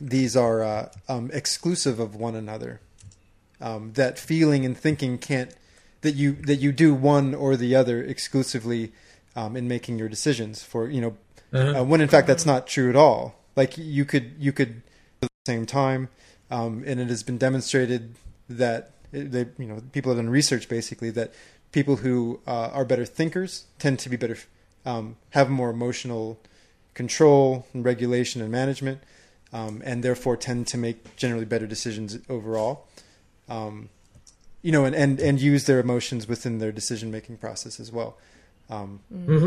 [0.01, 2.81] these are uh, um, exclusive of one another
[3.61, 5.55] um, that feeling and thinking can't
[6.03, 8.93] that you that you do one or the other exclusively
[9.37, 11.17] um, in making your decisions for you know
[11.53, 11.81] Uh-huh.
[11.81, 14.83] uh, when in fact that's not true at all like you could you could
[15.23, 16.09] at the same time
[16.51, 18.15] um, and it has been demonstrated
[18.49, 21.33] that they you know people have done research basically that
[21.73, 24.37] people who uh, are better thinkers tend to be better
[24.85, 26.39] um, have more emotional
[26.95, 29.01] control and regulation and management
[29.53, 32.87] um, and therefore tend to make generally better decisions overall
[33.49, 33.89] um,
[34.63, 38.17] you know, and, and, and use their emotions within their decision making process as well.
[38.71, 39.01] Um,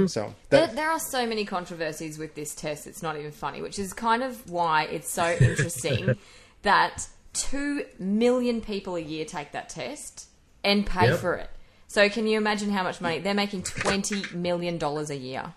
[0.08, 3.62] So There, that, there are so many controversies with this test, it's not even funny,
[3.62, 6.18] which is kind of why it's so interesting
[6.64, 10.28] that 2 million people a year take that test
[10.64, 11.20] and pay Yep.
[11.20, 11.50] for it.
[11.88, 13.20] So, can you imagine how much money?
[13.20, 15.54] They're making $20 million a year.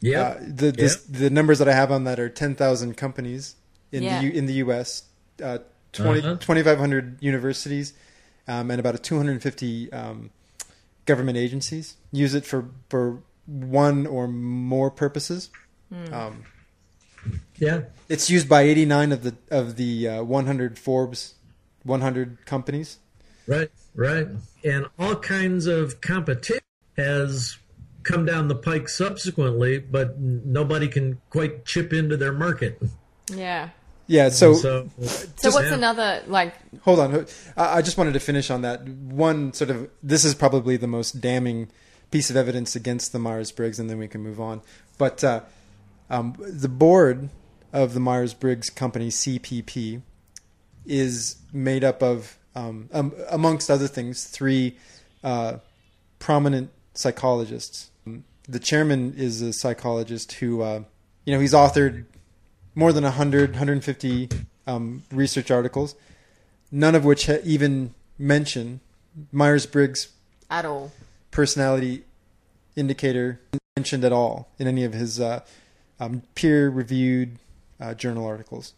[0.00, 0.20] Yeah.
[0.20, 3.56] uh, the this, the numbers that I have on that are ten thousand companies
[3.90, 4.20] in Yeah.
[4.20, 5.04] the U, in the U.S.,
[5.42, 5.58] uh,
[5.94, 6.36] 20, Uh-huh.
[6.36, 7.94] 2,500 universities,
[8.46, 10.30] um, and about a two hundred and fifty um,
[11.06, 15.50] government agencies use it for for one or more purposes.
[16.12, 16.44] Um,
[17.56, 17.82] yeah.
[18.08, 21.34] it's used by eighty nine of the of the uh, one hundred Forbes
[21.84, 22.98] one hundred companies.
[23.46, 24.26] Right, right.
[24.64, 26.62] And all kinds of competition
[26.96, 27.58] has
[28.02, 32.80] come down the pike subsequently, but nobody can quite chip into their market.
[33.30, 33.70] Yeah.
[34.06, 35.74] Yeah, so so, So, what's yeah.
[35.74, 37.26] another, like, Hold on.
[37.56, 38.86] I I just wanted to finish on that.
[38.86, 41.68] One sort of this is probably the most damning
[42.10, 44.60] piece of evidence against the Myers Briggs, and then we can move on.
[44.98, 45.40] But uh,
[46.10, 47.30] um, the board
[47.72, 50.02] of the Myers Briggs company CPP
[50.86, 54.76] is made up of, um, um, amongst other things, three
[55.24, 55.58] uh,
[56.18, 57.90] prominent psychologists.
[58.46, 60.82] The chairman is a psychologist who, uh,
[61.24, 62.04] you know, he's authored
[62.74, 64.28] more than 100, 150
[64.66, 65.94] um, research articles,
[66.72, 68.80] none of which ha- even mention
[69.32, 70.08] Myers Briggs
[70.50, 70.90] at all?
[71.30, 72.04] personality
[72.76, 73.40] indicator
[73.76, 75.40] mentioned at all in any of his uh,
[76.00, 77.38] um, peer reviewed
[77.80, 78.72] uh, journal articles.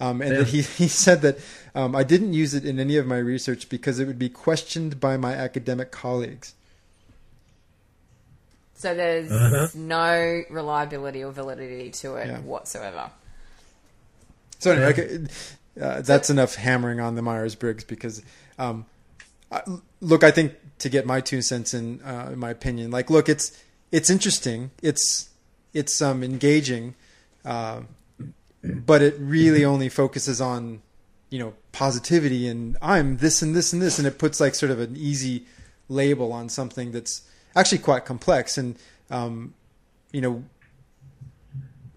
[0.00, 0.38] Um, and Yeah.
[0.38, 1.38] that he, he said that
[1.74, 4.98] um, I didn't use it in any of my research because it would be questioned
[5.00, 6.54] by my academic colleagues.
[8.74, 9.68] So, there's Uh-huh.
[9.74, 12.38] no reliability or validity to it Yeah.
[12.40, 13.10] whatsoever.
[14.60, 15.26] So anyway, okay,
[15.80, 18.22] uh, that's enough hammering on the Myers Briggs because,
[18.58, 18.86] um,
[19.50, 19.62] I,
[20.00, 23.28] look, I think to get my two cents in, uh, in my opinion, like, look,
[23.28, 23.58] it's
[23.90, 25.30] it's interesting, it's
[25.72, 26.94] it's um, engaging,
[27.44, 27.80] uh,
[28.62, 30.82] but it really only focuses on,
[31.30, 34.70] you know, positivity and I'm this and this and this, and it puts like sort
[34.70, 35.46] of an easy
[35.88, 37.22] label on something that's
[37.56, 38.76] actually quite complex and,
[39.10, 39.54] um,
[40.12, 40.44] you know,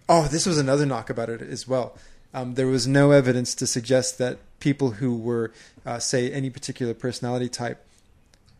[0.09, 1.97] Oh, this was another knock about it as well.
[2.33, 5.51] Um, there was no evidence to suggest that people who were,
[5.85, 7.85] uh, say, any particular personality type,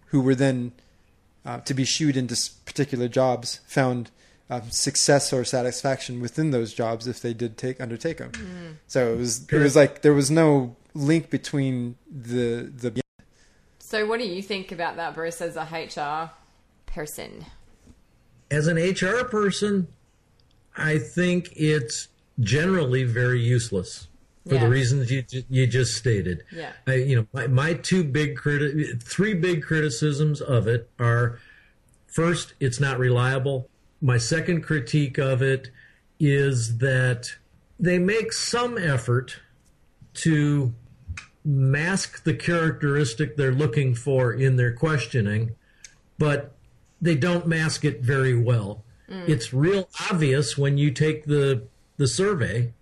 [0.08, 0.74] who were then
[1.46, 4.12] uh, to be shooed into particular jobs, found
[4.50, 8.32] um, success or satisfaction within those jobs if they did take undertake them.
[8.88, 13.02] So it was it was like there was no link between the the
[13.80, 16.32] So, what do you think about that, Bruce, as a HR
[16.86, 17.46] person?
[18.52, 19.88] As an HR person,
[20.76, 22.08] I think it's
[22.40, 24.08] generally very useless
[24.48, 24.64] for Yeah.
[24.66, 26.44] the reasons you you just stated.
[26.52, 26.72] Yeah.
[26.88, 31.40] I, you know, my, my two big criti- three big criticisms of it are
[32.08, 33.70] first, it's not reliable.
[34.02, 35.70] My second critique of it
[36.20, 37.32] is that
[37.80, 39.40] they make some effort
[40.16, 40.74] to
[41.46, 45.56] mask the characteristic they're looking for in their questioning,
[46.18, 46.56] but
[47.02, 48.84] they don't mask it very well.
[49.10, 49.28] Mm.
[49.28, 51.64] It's real obvious when you take the
[51.98, 52.74] the survey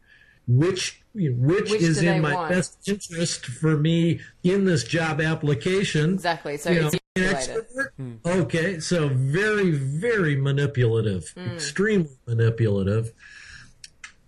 [0.47, 2.51] which which, Which is do they in my want?
[2.51, 6.13] best interest for me in this job application.
[6.13, 6.55] Exactly.
[6.55, 7.93] So, You know, an manipulated.
[7.97, 8.13] Hmm.
[8.25, 11.49] Okay, so very, very manipulative, hmm.
[11.51, 13.11] extremely manipulative.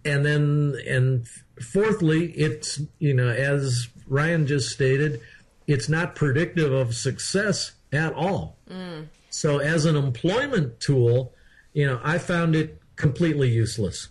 [0.04, 1.26] And then, and
[1.62, 5.22] fourthly, it's, you know, as Ryan just stated,
[5.68, 8.58] it's not predictive of success at all.
[8.70, 9.04] Hmm.
[9.30, 11.34] So, as an employment tool,
[11.72, 14.10] you know, I found it completely useless.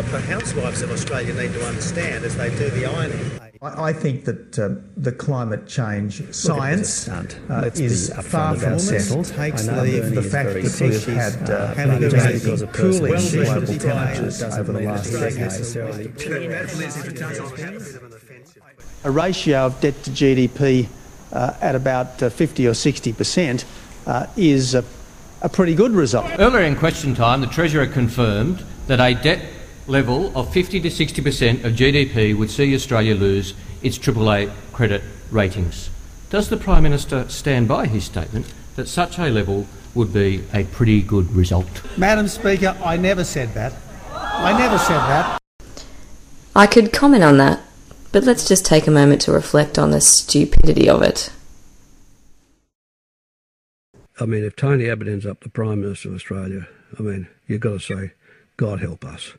[0.00, 3.30] What the housewives of Australia need to understand as they do the ironing.
[3.60, 9.26] I, I think that uh, the climate change science uh, is far from settled.
[9.26, 12.08] Takes I know the- the, the fact that we've had She's, uh, uh, having a
[12.08, 13.32] dramatic because of personal cooling issues.
[13.46, 15.38] global Well, temperatures doesn't over the mean last decade.
[15.38, 16.12] necessarily
[19.04, 20.88] a ratio of debt to GDP
[21.34, 23.66] uh, at about uh, 50 or 60 percent
[24.06, 24.82] uh, is a,
[25.42, 26.30] a pretty good result.
[26.38, 29.44] Earlier in question time, the Treasurer confirmed that a debt
[29.90, 35.90] level of 50 to 60% of GDP would see Australia lose its AAA credit ratings.
[36.30, 40.64] Does the Prime Minister stand by his statement that such a level would be a
[40.64, 41.82] pretty good result?
[41.98, 43.74] Madam Speaker, I never said that.
[44.12, 45.40] I never said that.
[46.54, 47.60] I could comment on that,
[48.12, 51.32] but let's just take a moment to reflect on the stupidity of it.
[54.20, 56.68] I mean, if Tony Abbott ends up the Prime Minister of Australia,
[56.98, 58.12] I mean, you've got to say,
[58.56, 59.32] God help us.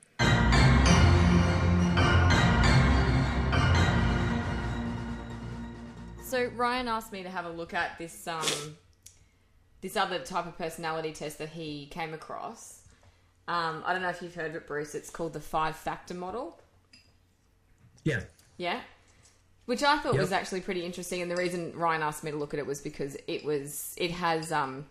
[6.42, 8.76] So Ryan asked me to have a look at this um
[9.82, 12.82] this other type of personality test that he came across.
[13.48, 14.94] Um, I don't know if you've heard of it, Bruce.
[14.96, 16.60] It's called the five factor model.
[18.04, 18.22] Yeah.
[18.58, 18.80] Yeah.
[19.66, 20.22] Which I thought Yep.
[20.22, 22.82] was actually pretty interesting, and the reason Ryan asked me to look at it was
[22.82, 24.86] because it was it has um,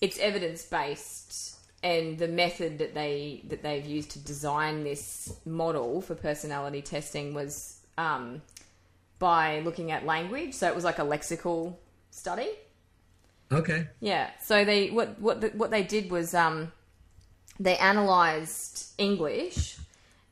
[0.00, 6.02] it's evidence based, and the method that they that they've used to design this model
[6.02, 8.42] for personality testing was um,
[9.18, 10.54] by looking at language.
[10.54, 11.76] So it was like a lexical
[12.10, 12.48] study.
[13.52, 13.88] Okay.
[14.00, 14.30] Yeah.
[14.42, 16.72] So they what what the, what they did was um,
[17.60, 19.78] they analyzed English,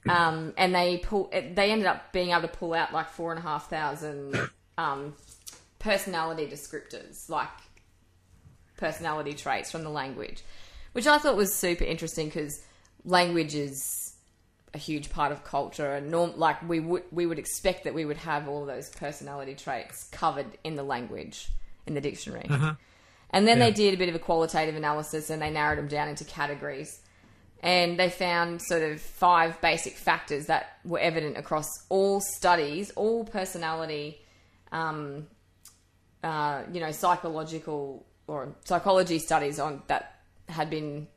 [0.08, 3.38] um, and they pull they ended up being able to pull out like four and
[3.38, 4.36] a half thousand
[4.78, 5.14] um,
[5.78, 7.48] personality descriptors, like
[8.76, 10.42] personality traits from the language,
[10.92, 12.62] which I thought was super interesting because
[13.04, 14.13] language is
[14.74, 18.04] a huge part of culture and norm like we would we would expect that we
[18.04, 21.48] would have all those personality traits covered in the language
[21.86, 22.46] in the dictionary.
[22.50, 22.74] Uh-huh.
[23.30, 23.66] And then Yeah.
[23.66, 27.00] they did a bit of a qualitative analysis and they narrowed them down into categories.
[27.62, 33.24] And they found sort of five basic factors that were evident across all studies, all
[33.24, 34.20] personality,
[34.70, 35.28] um,
[36.22, 41.08] uh, you know, psychological or psychology studies on that had been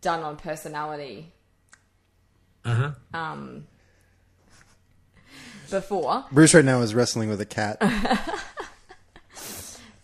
[0.00, 1.32] done on personality
[2.68, 3.18] Uh huh.
[3.18, 3.66] um,
[5.70, 6.24] before.
[6.32, 7.78] Bruce right now is wrestling with a cat.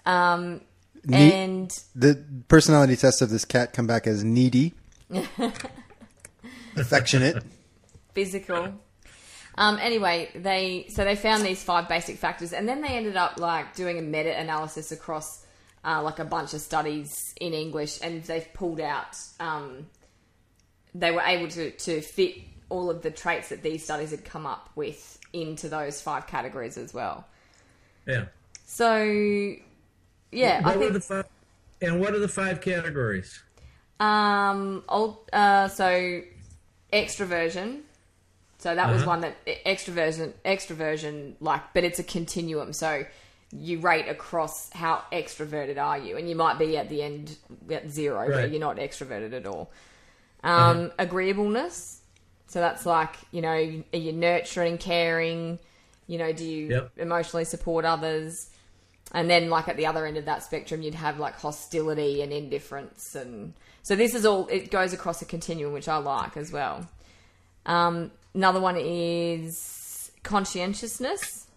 [0.07, 0.61] Um,
[1.07, 4.75] Ne- and the personality test of this cat come back as needy,
[6.77, 7.43] affectionate.
[8.15, 8.75] physical.
[9.57, 13.39] Um, anyway, they so they found these five basic factors, and then they ended up
[13.39, 15.45] like doing a meta analysis across
[15.85, 19.17] uh, like a bunch of studies in English, and they've pulled out.
[19.41, 19.87] Um,
[20.95, 22.37] they were able to to fit
[22.75, 26.77] all of the traits that these studies had come up with into those five categories
[26.77, 27.25] as well.
[28.07, 28.25] Yeah.
[28.67, 29.05] So,
[30.33, 31.25] yeah, What I think the five,
[31.81, 33.41] and what are the five categories?
[34.01, 36.21] Um, old, uh, so
[36.93, 37.83] extroversion.
[38.59, 39.11] So that was Uh-huh.
[39.11, 42.73] one that extroversion, extroversion, like, but it's a continuum.
[42.73, 43.05] So
[43.53, 47.37] you rate across how extroverted are you, and you might be at the end
[47.71, 48.31] at zero, Right.
[48.33, 49.71] but you're not extroverted at all.
[50.43, 52.01] Um, Agreeableness.
[52.55, 55.59] So that's like, you know, are you nurturing, caring?
[56.07, 56.93] You know, do you Yep.
[56.99, 58.49] emotionally support others?
[59.11, 62.33] And then, like at the other end of that spectrum, you'd have like hostility and
[62.33, 64.47] indifference, and so this is all.
[64.47, 66.87] It goes across a continuum, which I like as well.
[67.67, 71.49] Um, another one is conscientiousness.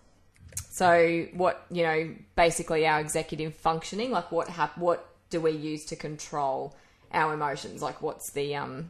[0.71, 5.85] So what you know, basically our executive functioning, like what hap- what do we use
[5.85, 6.75] to control
[7.13, 7.83] our emotions?
[7.83, 8.89] Like what's the um,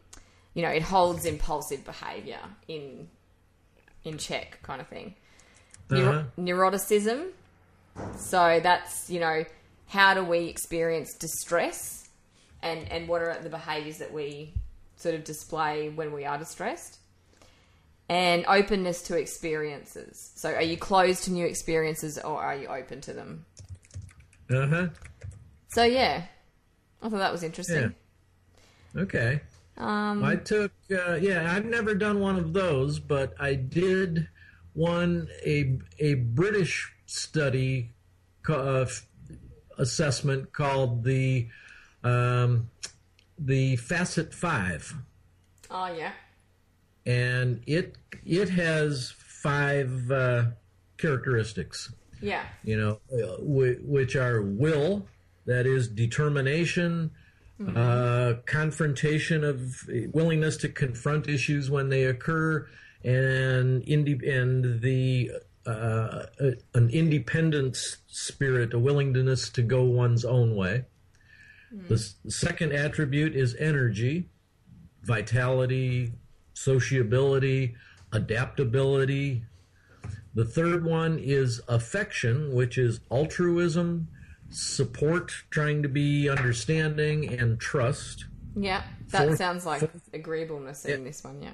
[0.57, 3.07] you know, it holds impulsive behavior in
[4.03, 5.13] in check, kind of thing.
[5.91, 6.23] Neuro- Uh-huh.
[6.39, 7.29] neuroticism.
[8.17, 9.45] So that's you know,
[9.85, 12.09] how do we experience distress,
[12.63, 14.51] and and what are the behaviors that we
[14.95, 16.97] sort of display when we are distressed?
[18.09, 20.31] And openness to experiences.
[20.37, 23.45] So, are you closed to new experiences or are you open to them?
[24.49, 24.87] Uh huh.
[25.67, 26.23] So, yeah,
[27.03, 27.93] I thought that was interesting.
[28.95, 29.41] Okay.
[29.77, 34.27] Um, I took, uh, yeah, I've never done one of those, but I did
[34.73, 37.91] one a a British study
[38.49, 38.85] uh,
[39.77, 41.47] assessment called the
[42.03, 42.69] um,
[43.37, 44.95] the Facet Five,
[45.69, 46.13] oh yeah.
[47.05, 50.45] and it it has five uh,
[50.97, 51.93] characteristics.
[52.19, 52.45] Yeah.
[52.63, 55.05] you know, uh, which are will,
[55.45, 57.11] that is determination,
[57.75, 62.67] uh, confrontation of willingness to confront issues when they occur,
[63.03, 65.31] and inde- and the
[65.65, 67.75] uh, uh, an independent
[68.07, 70.85] spirit, a willingness to go one's own way.
[71.89, 74.29] The s- second attribute is energy,
[75.03, 76.13] vitality,
[76.53, 77.75] sociability,
[78.13, 79.43] adaptability,
[80.33, 84.07] the third one is affection, which is altruism,
[84.49, 88.25] support, trying to be understanding, and trust.
[88.55, 88.83] Yeah.
[89.09, 91.53] That Fourth- sounds like fourth- agreeableness in this one, yeah.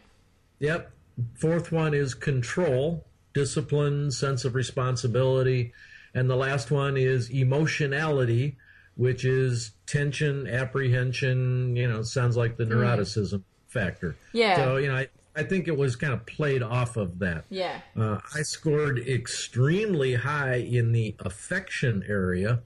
[0.59, 0.91] Yep.
[1.39, 5.73] Fourth one is control, discipline, sense of responsibility.
[6.13, 8.55] And the last one is emotionality,
[8.95, 12.71] which is tension, apprehension, you know, sounds like the Mm.
[12.73, 14.15] neuroticism factor.
[14.31, 14.55] Yeah.
[14.57, 17.45] So, you know, I, I think it was kind of played off of that.
[17.49, 17.81] Yeah.
[17.97, 22.61] Uh, I scored extremely high in the affection area,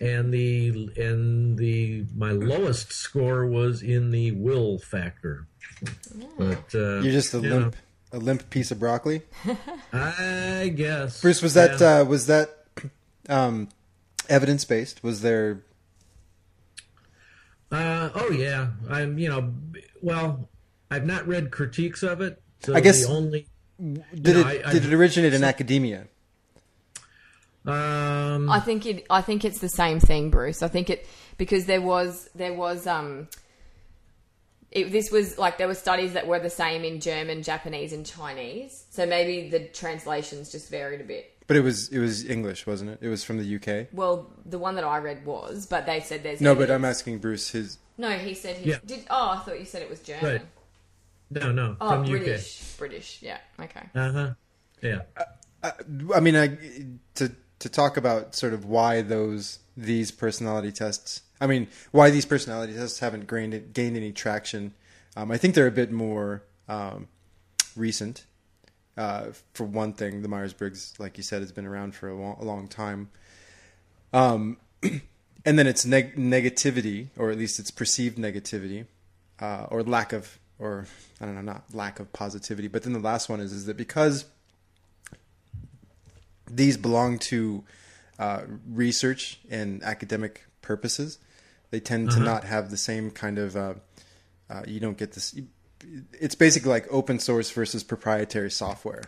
[0.00, 5.46] and the and the my lowest score was in the will factor.
[6.38, 7.76] But uh, You're just a you limp,
[8.12, 9.22] a limp piece of broccoli.
[9.92, 11.20] I guess.
[11.22, 12.00] Bruce, was that Yeah.
[12.00, 12.64] uh, was that
[13.28, 13.68] um,
[14.28, 15.02] evidence based?
[15.02, 15.62] Was there?
[17.72, 19.18] Uh, oh yeah, I'm.
[19.18, 19.54] You know,
[20.02, 20.48] well,
[20.90, 22.42] I've not read critiques of it.
[22.62, 23.46] So I guess- the only
[23.78, 26.08] Did know, it I- did I- it originate in academia?
[27.70, 29.06] Um, I think it.
[29.10, 30.62] I think it's the same thing, Bruce.
[30.62, 31.06] I think it
[31.38, 33.28] because there was there was um.
[34.70, 38.06] It, this was like there were studies that were the same in German, Japanese, and
[38.06, 38.84] Chinese.
[38.90, 41.34] So maybe the translations just varied a bit.
[41.48, 42.98] But it was it was English, wasn't it?
[43.00, 43.88] It was from the UK.
[43.92, 46.70] Well, the one that I read was, but they said there's No, but.
[46.70, 47.78] I'm asking Bruce his.
[47.98, 48.78] No, he said he Yeah.
[48.86, 49.04] did.
[49.10, 50.24] Oh, I thought you said it was German.
[50.32, 50.42] Right.
[51.30, 53.18] no, no, Oh, from British, British.
[53.20, 53.38] Yeah.
[53.58, 53.82] Okay.
[53.94, 54.30] Uh huh.
[54.82, 55.00] Yeah.
[56.14, 56.56] I mean, I,
[57.16, 61.22] to to talk about sort of why those these personality tests.
[61.40, 64.74] I mean, why these personality tests haven't gained gained any traction.
[65.16, 67.08] Um, I think they're a bit more um,
[67.76, 68.24] recent.
[68.96, 72.14] Uh, for one thing, the Myers Briggs, like you said, has been around for a
[72.14, 73.08] long, a long time.
[74.12, 78.86] Um, and then it's neg- negativity, or at least it's perceived negativity,
[79.40, 80.86] uh, or lack of, or
[81.20, 82.68] I don't know, not lack of positivity.
[82.68, 84.26] But then the last one is is that because
[86.56, 87.64] these belong to
[88.18, 91.18] uh, research and academic purposes,
[91.70, 92.24] they tend to Uh-huh.
[92.24, 93.56] not have the same kind of.
[93.56, 93.74] Uh,
[94.50, 95.34] uh, you don't get this.
[96.20, 99.04] It's basically like open source versus proprietary software,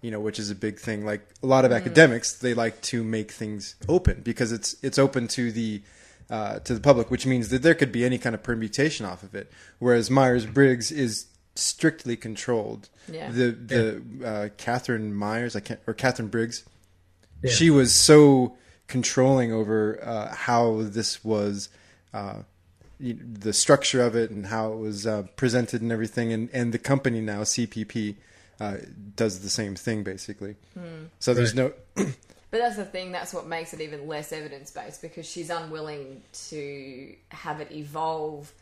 [0.00, 1.04] you know, which is a big thing.
[1.04, 1.76] Like a lot of Mm.
[1.76, 5.82] academics, they like to make things open because it's it's open to the
[6.30, 9.22] uh, to the public, which means that there could be any kind of permutation off
[9.22, 9.52] of it.
[9.78, 12.88] Whereas Myers Briggs is strictly controlled.
[13.12, 13.30] Yeah.
[13.30, 16.64] The the uh, Catherine Myers, I can't or Catherine Briggs,
[17.44, 17.52] Yeah.
[17.52, 18.56] she was so
[18.88, 21.68] controlling over uh, how this was.
[22.12, 22.42] Uh,
[23.00, 26.78] the structure of it and how it was uh, presented and everything, and, and the
[26.78, 28.14] company now CPP
[28.60, 28.76] uh,
[29.16, 30.54] does the same thing basically.
[30.78, 31.06] Hmm.
[31.18, 33.10] So there's no But that's the thing.
[33.10, 38.52] That's what makes it even less evidence based because she's unwilling to have it evolve,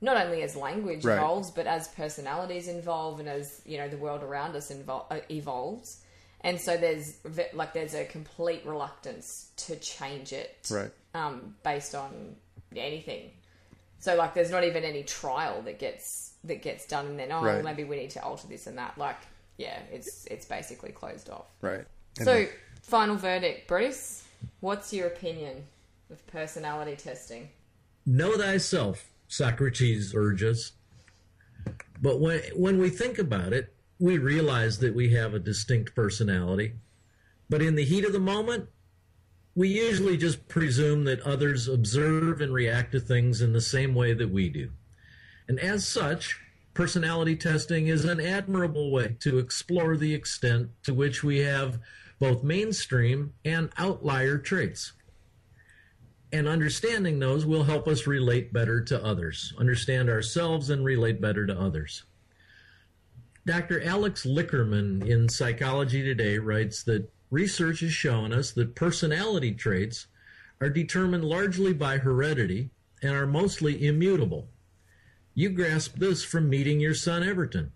[0.00, 1.16] not only as language Right.
[1.16, 5.18] evolves, but as personalities evolve and as you know the world around us invol- uh,
[5.30, 5.98] evolves.
[6.42, 7.18] And so there's
[7.52, 10.90] like there's a complete reluctance to change it, Right.
[11.14, 12.36] Um, based on
[12.74, 13.30] anything.
[13.98, 17.42] So like there's not even any trial that gets that gets done, and then oh
[17.42, 17.62] Right.
[17.62, 18.96] maybe we need to alter this and that.
[18.96, 19.18] Like
[19.58, 21.46] yeah, it's it's basically closed off.
[21.60, 21.84] right.
[22.16, 22.48] And So, then-
[22.82, 24.24] final verdict, Bruce.
[24.60, 25.64] What's your opinion
[26.10, 27.50] of personality testing?
[28.06, 30.72] Know thyself, Socrates urges.
[32.00, 36.72] But when when we think about it, we realize that we have a distinct personality,
[37.50, 38.66] but in the heat of the moment,
[39.54, 44.14] we usually just presume that others observe and react to things in the same way
[44.14, 44.70] that we do.
[45.48, 46.40] And as such,
[46.72, 51.78] personality testing is an admirable way to explore the extent to which we have
[52.18, 54.92] both mainstream and outlier traits.
[56.32, 61.44] And understanding those will help us relate better to others, understand ourselves, and relate better
[61.46, 62.04] to others.
[63.50, 63.82] Dr.
[63.82, 70.06] Alex Lickerman in Psychology Today writes that research has shown us that personality traits
[70.60, 72.70] are determined largely by heredity
[73.02, 74.46] and are mostly immutable.
[75.34, 77.72] You grasp this from meeting your son Everton.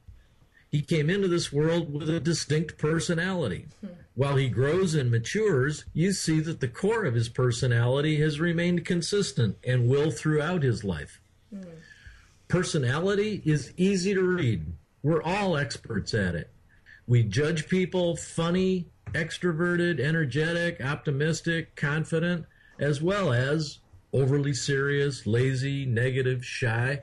[0.71, 3.67] He came into this world with a distinct personality.
[3.81, 3.95] Hmm.
[4.15, 8.87] While he grows and matures, you see that the core of his personality has remained
[8.87, 11.21] consistent and will throughout his life.
[11.51, 11.63] Hmm.
[12.47, 14.67] Personality is easy to read.
[15.05, 16.51] We're all experts at it.
[17.07, 22.47] We judge people funny, extroverted, energetic, optimistic, confident,
[22.79, 23.81] as well as
[24.15, 27.03] overly serious, lazy, negative, shy,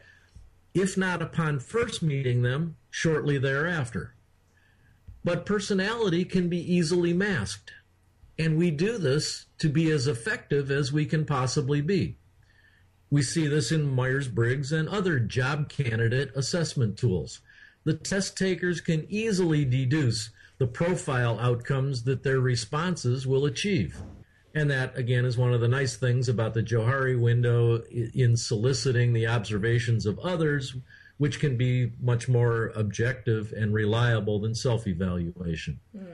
[0.74, 4.16] if not upon first meeting them, shortly thereafter.
[5.24, 7.72] But personality can be easily masked,
[8.40, 12.18] and we do this to be as effective as we can possibly be.
[13.12, 17.42] We see this in Myers Briggs and other job candidate assessment tools.
[17.84, 23.98] The test takers can easily deduce the profile outcomes that their responses will achieve.
[24.54, 29.14] And that, again, is one of the nice things about the Johari window in soliciting
[29.14, 30.76] the observations of others,
[31.18, 35.80] which can be much more objective and reliable than self evaluation.
[35.98, 36.06] Hmm.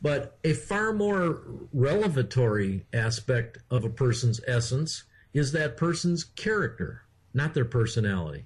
[0.00, 1.42] But a far more
[1.72, 5.04] revelatory aspect of a person's essence
[5.34, 7.02] is that person's character,
[7.34, 8.44] not their personality.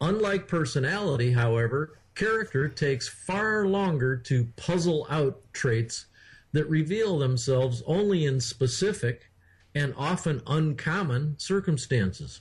[0.00, 6.06] Unlike personality, however, character takes far longer to puzzle out traits
[6.52, 9.30] that reveal themselves only in specific
[9.74, 12.40] and often uncommon circumstances.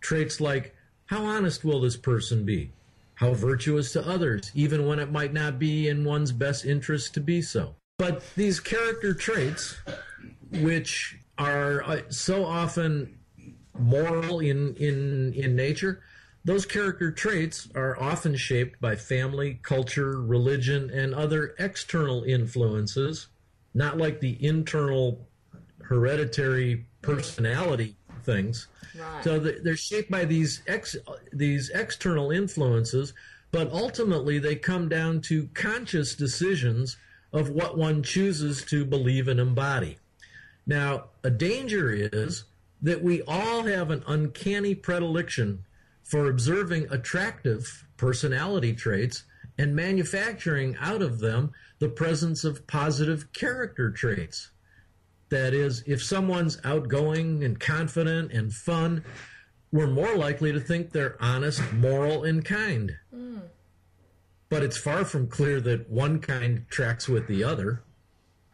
[0.00, 0.74] Traits like
[1.06, 2.70] how honest will this person be?
[3.16, 7.20] How virtuous to others, even when it might not be in one's best interest to
[7.20, 7.74] be so.
[7.98, 9.76] But these character traits,
[10.52, 13.18] which are uh, so often
[13.78, 16.00] moral in, in, in nature,
[16.44, 23.28] those character traits are often shaped by family, culture, religion, and other external influences,
[23.74, 25.28] not like the internal
[25.82, 28.68] hereditary personality things.
[28.98, 29.24] Right.
[29.24, 30.96] So they're shaped by these ex-
[31.32, 33.12] these external influences,
[33.52, 36.96] but ultimately they come down to conscious decisions
[37.32, 39.98] of what one chooses to believe and embody.
[40.66, 42.44] Now, a danger is
[42.82, 45.64] that we all have an uncanny predilection
[46.10, 49.24] for observing attractive personality traits
[49.58, 54.50] and manufacturing out of them the presence of positive character traits.
[55.28, 59.04] That is, if someone's outgoing and confident and fun,
[59.70, 62.96] we're more likely to think they're honest, moral, and kind.
[63.14, 63.42] Mm.
[64.48, 67.84] But it's far from clear that one kind tracks with the other.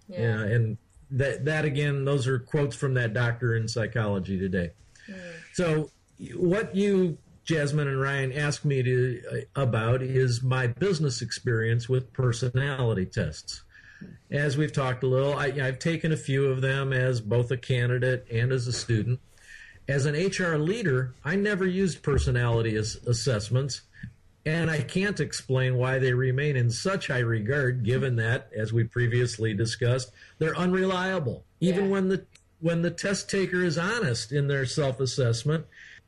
[0.08, 0.42] Yeah.
[0.42, 0.76] and
[1.10, 4.72] that that again, those are quotes from that doctor in psychology today.
[5.08, 5.20] Mm.
[5.54, 5.90] So,
[6.34, 12.12] what you, Jasmine and Ryan, asked me to uh, about is my business experience with
[12.12, 13.62] personality tests.
[14.30, 17.56] As we've talked a little, I, I've taken a few of them as both a
[17.56, 19.20] candidate and as a student.
[19.88, 23.82] As an HR leader, I never used personality as assessments,
[24.44, 28.82] and I can't explain why they remain in such high regard, given that, as we
[28.82, 31.44] previously discussed, they're unreliable.
[31.60, 32.26] Even when the
[32.60, 35.66] when the test taker is honest in their self-assessment.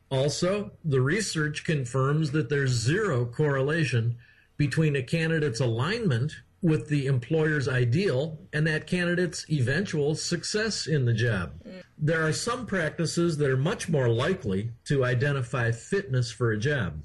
[0.09, 4.17] Also, the research confirms that there's zero correlation
[4.57, 11.13] between a candidate's alignment with the employer's ideal and that candidate's eventual success in the
[11.13, 11.53] job.
[11.97, 17.03] There are some practices that are much more likely to identify fitness for a job.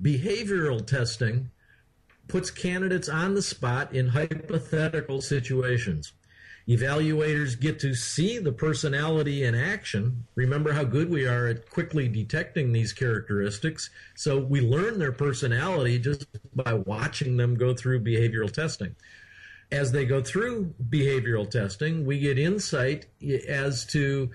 [0.00, 1.50] Behavioral testing
[2.28, 6.12] puts candidates on the spot in hypothetical situations.
[6.68, 10.26] Evaluators get to see the personality in action.
[10.34, 13.90] Remember how good we are at quickly detecting these characteristics.
[14.14, 18.94] So we learn their personality just by watching them go through behavioral testing.
[19.72, 23.06] As they go through behavioral testing, we get insight
[23.48, 24.30] as to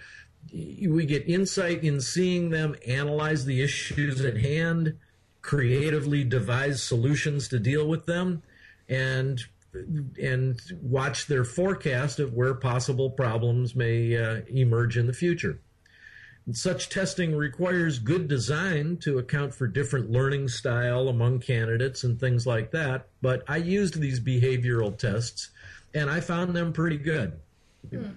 [0.54, 4.98] we get insight in seeing them analyze the issues at hand,
[5.42, 8.44] creatively devise solutions to deal with them,
[8.88, 9.44] and
[10.22, 15.60] and watch their forecast of where possible problems may uh, emerge in the future.
[16.52, 22.46] Such testing requires good design to account for different learning style among candidates and things
[22.46, 23.08] like that.
[23.22, 25.50] But I used these behavioral tests
[25.96, 27.40] and I found them pretty good.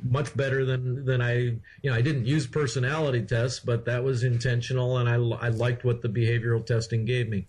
[0.02, 4.24] Much better than, than I, you know, I didn't use personality tests, but that was
[4.24, 7.46] intentional and I, I liked what the behavioral testing gave me.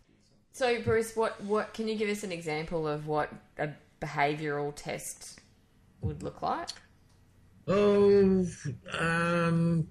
[0.52, 3.70] So, Bruce, what, what can you give us an example of what a
[4.00, 5.40] behavioural test
[6.02, 6.70] would look like?
[7.68, 8.46] Oh,
[8.98, 9.88] um,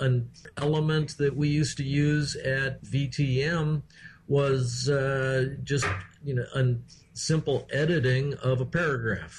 [0.00, 3.82] an element that we used to use at VTM
[4.26, 5.86] was uh, just
[6.24, 6.76] you know a
[7.14, 9.38] simple editing of a paragraph.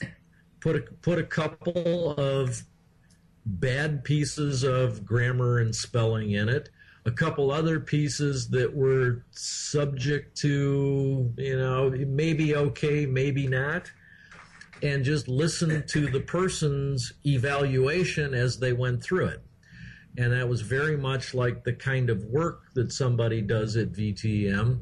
[0.60, 2.64] Put a put a couple of
[3.46, 6.70] bad pieces of grammar and spelling in it.
[7.06, 13.90] A couple other pieces that were subject to, you know, maybe okay, maybe not
[14.84, 19.44] and just listen to the person's evaluation as they went through it.
[20.18, 24.80] And that was very much like the kind of work that somebody does at VTM,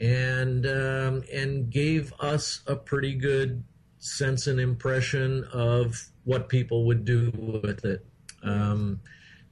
[0.00, 3.64] and um, and gave us a pretty good
[3.98, 8.04] sense and impression of what people would do with it.
[8.42, 9.00] Um,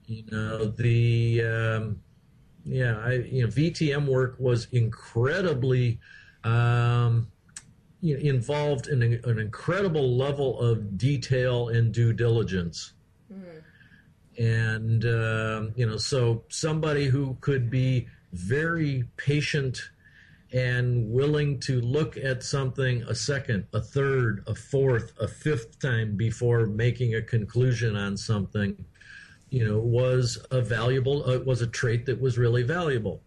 [0.07, 2.01] you know the um,
[2.64, 6.01] yeah, I, you know VTM work was incredibly.
[6.45, 7.29] Um,
[8.01, 12.92] you know, involved in a, an incredible level of detail and due diligence.
[14.38, 19.90] And, um, you know, so somebody who could be very patient
[20.53, 26.16] and willing to look at something a second, a third, a fourth, a fifth time
[26.16, 28.84] before making a conclusion on something,
[29.51, 33.20] you know, was a valuable, uh, was a trait that was really valuable.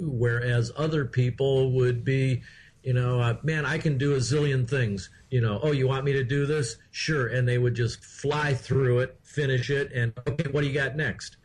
[0.00, 2.42] Whereas other people would be,
[2.86, 5.10] you know, uh, man, I can do a zillion things.
[5.28, 6.76] You know, oh, you want me to do this?
[6.92, 7.26] Sure.
[7.26, 10.94] And they would just fly through it, finish it, and okay, what do you got
[10.94, 11.36] next?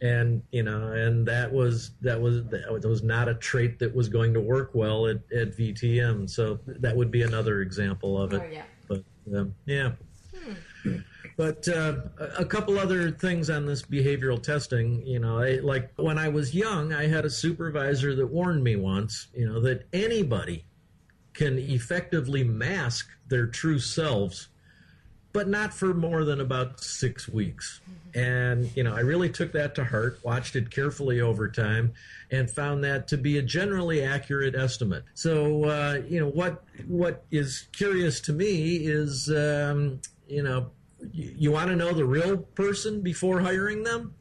[0.00, 4.08] And you know, and that was that was that was not a trait that was
[4.08, 6.30] going to work well at, at VTM.
[6.30, 8.42] So that would be another example of it.
[8.44, 8.62] Oh, yeah.
[8.86, 9.02] But
[9.34, 9.90] um, yeah.
[11.36, 15.90] But uh, a a couple other things on this behavioral testing, you know, I, like
[15.96, 19.88] when I was young, I had a supervisor that warned me once, you know, that
[19.92, 20.64] anybody
[21.36, 24.48] can effectively mask their true selves,
[25.32, 27.80] but not for more than about six weeks.
[28.14, 31.92] And, you know, I really took that to heart, watched it carefully over time,
[32.30, 35.04] and found that to be a generally accurate estimate.
[35.12, 40.70] So, uh, you know, what what is curious to me is, um, you know,
[41.12, 44.14] you, you want to know the real person before hiring them?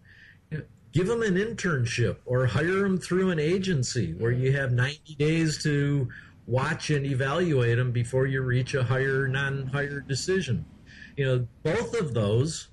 [0.96, 5.62] give them an internship or hire them through an agency where you have 90 days
[5.62, 6.08] to
[6.48, 10.66] watch and evaluate them before you reach a higher non-hire decision.
[11.18, 12.70] You know both of those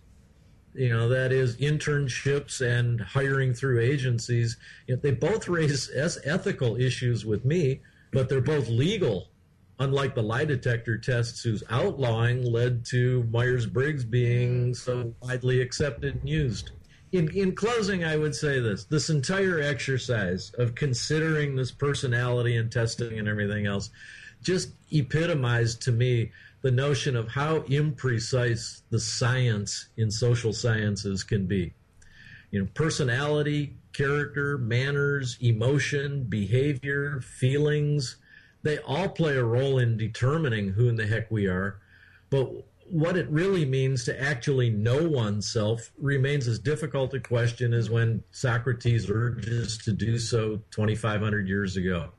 [0.75, 4.57] you know that is internships and hiring through agencies
[4.87, 5.91] you know, they both raise
[6.25, 7.81] ethical issues with me
[8.13, 9.29] but they're both legal.
[9.79, 14.77] Unlike the lie detector tests whose outlawing led to myers-briggs being mm.
[14.77, 16.71] so widely accepted and used
[17.13, 22.73] in, in closing, I would say this: this entire exercise of considering this personality and
[22.73, 23.91] testing and everything else,
[24.43, 26.33] just epitomized to me
[26.63, 31.75] the notion of how imprecise the science in social sciences can be.
[32.51, 38.17] You know, personality, character, manners, emotion, behavior, feelings,
[38.63, 41.79] they all play a role in determining who in the heck we are.
[42.31, 42.51] But
[42.93, 48.23] what it really means to actually know oneself remains as difficult a question as when
[48.33, 52.11] Socrates urges to do so 2,500 years ago.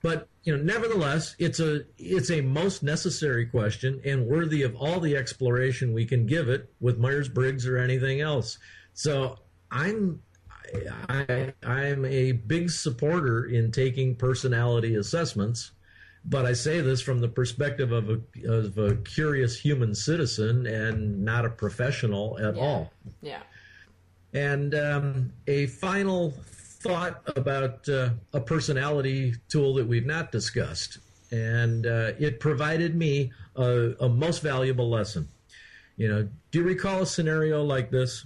[0.00, 5.00] But you know, nevertheless, it's a it's a most necessary question and worthy of all
[5.00, 8.58] the exploration we can give it with Myers Briggs or anything else.
[8.94, 9.40] So
[9.72, 10.22] I'm
[11.08, 15.72] I, I'm a big supporter in taking personality assessments
[16.24, 21.24] but I say this from the perspective of a, of a curious human citizen and
[21.24, 22.92] not a professional at all.
[23.20, 23.42] Yeah.
[24.32, 30.98] And um, a final thought about uh, a personality tool that we've not discussed.
[31.30, 35.28] And uh, it provided me a, a most valuable lesson.
[35.96, 38.24] You know, do you recall a scenario like this?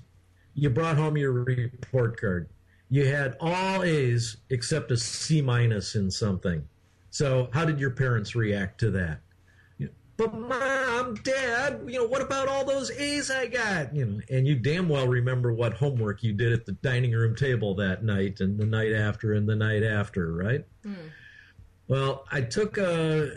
[0.55, 2.49] You brought home your report card.
[2.89, 6.67] You had all A's except a C minus in something.
[7.17, 9.21] So, how did your parents react to that?
[9.79, 13.97] You know, but mom, dad, you know, what about all those A's I got?
[13.97, 17.35] You know, and you damn well remember what homework you did at the dining room
[17.35, 20.67] table that night and the night after and the night after, right?
[21.89, 23.31] Well, I took a,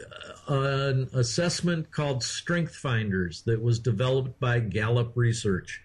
[0.50, 5.82] an assessment called Strength Finders that was developed by Gallup Research.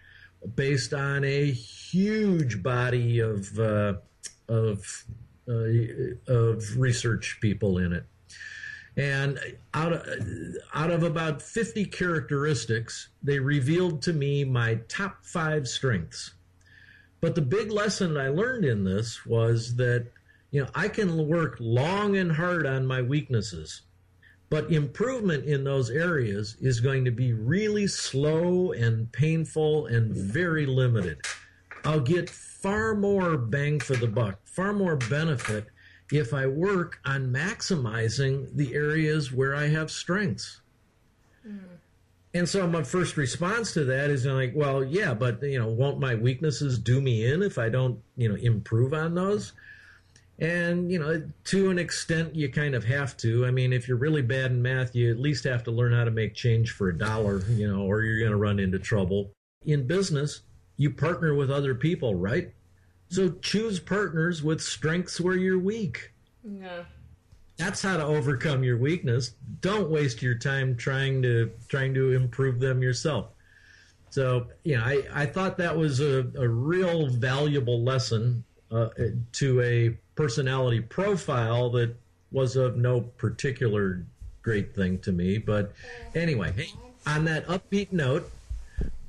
[0.56, 3.94] based on a huge body of uh,
[4.48, 5.04] of
[5.46, 8.04] Uh, of research people in it.
[8.96, 9.38] And
[9.74, 10.06] out of,
[10.72, 16.32] out of about 50 characteristics, they revealed to me my top five strengths.
[17.20, 20.06] But the big lesson I learned in this was that,
[20.50, 23.82] you know, I can work long and hard on my weaknesses,
[24.48, 30.64] but improvement in those areas is going to be really slow and painful and very
[30.64, 31.20] limited.
[31.84, 32.30] I'll get
[32.64, 35.66] far more bang for the buck, far more benefit
[36.10, 40.62] if I work on maximizing the areas where I have strengths.
[41.42, 41.58] Hmm.
[42.32, 46.00] And so my first response to that is like, well, yeah, but you know, won't
[46.00, 49.52] my weaknesses do me in if I don't, you know, improve on those?
[50.38, 53.44] And you know, to an extent, you kind of have to.
[53.44, 56.04] I mean, if you're really bad in math, you at least have to learn how
[56.04, 59.32] to make change for a dollar, you know, or you're going to run into trouble.
[59.66, 60.40] In business,
[60.76, 62.52] you partner with other people, right?
[63.08, 66.12] So choose partners with strengths where you're weak.
[66.42, 66.84] Yeah.
[67.56, 69.34] That's how to overcome your weakness.
[69.60, 73.28] Don't waste your time trying to trying to improve them yourself.
[74.10, 78.88] So, you know, I, I thought that was a, a real valuable lesson uh,
[79.32, 81.94] to a personality profile that
[82.32, 84.04] was of no particular
[84.42, 85.38] great thing to me.
[85.38, 85.72] But
[86.14, 86.68] anyway, hey,
[87.06, 88.30] on that upbeat note,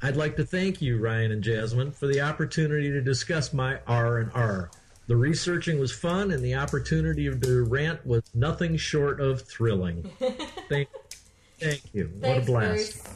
[0.02, 4.20] I'd like to thank you, Ryan and Jasmine, for the opportunity to discuss my R
[4.20, 4.70] and R.
[5.08, 10.12] The researching was fun, and the opportunity to rant was nothing short of thrilling.
[10.70, 10.90] thank,
[11.60, 12.12] thank you.
[12.20, 13.04] what a blast!
[13.04, 13.16] Bruce.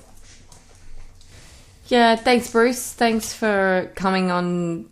[1.88, 2.94] Yeah, thanks, Bruce.
[2.94, 4.90] Thanks for coming on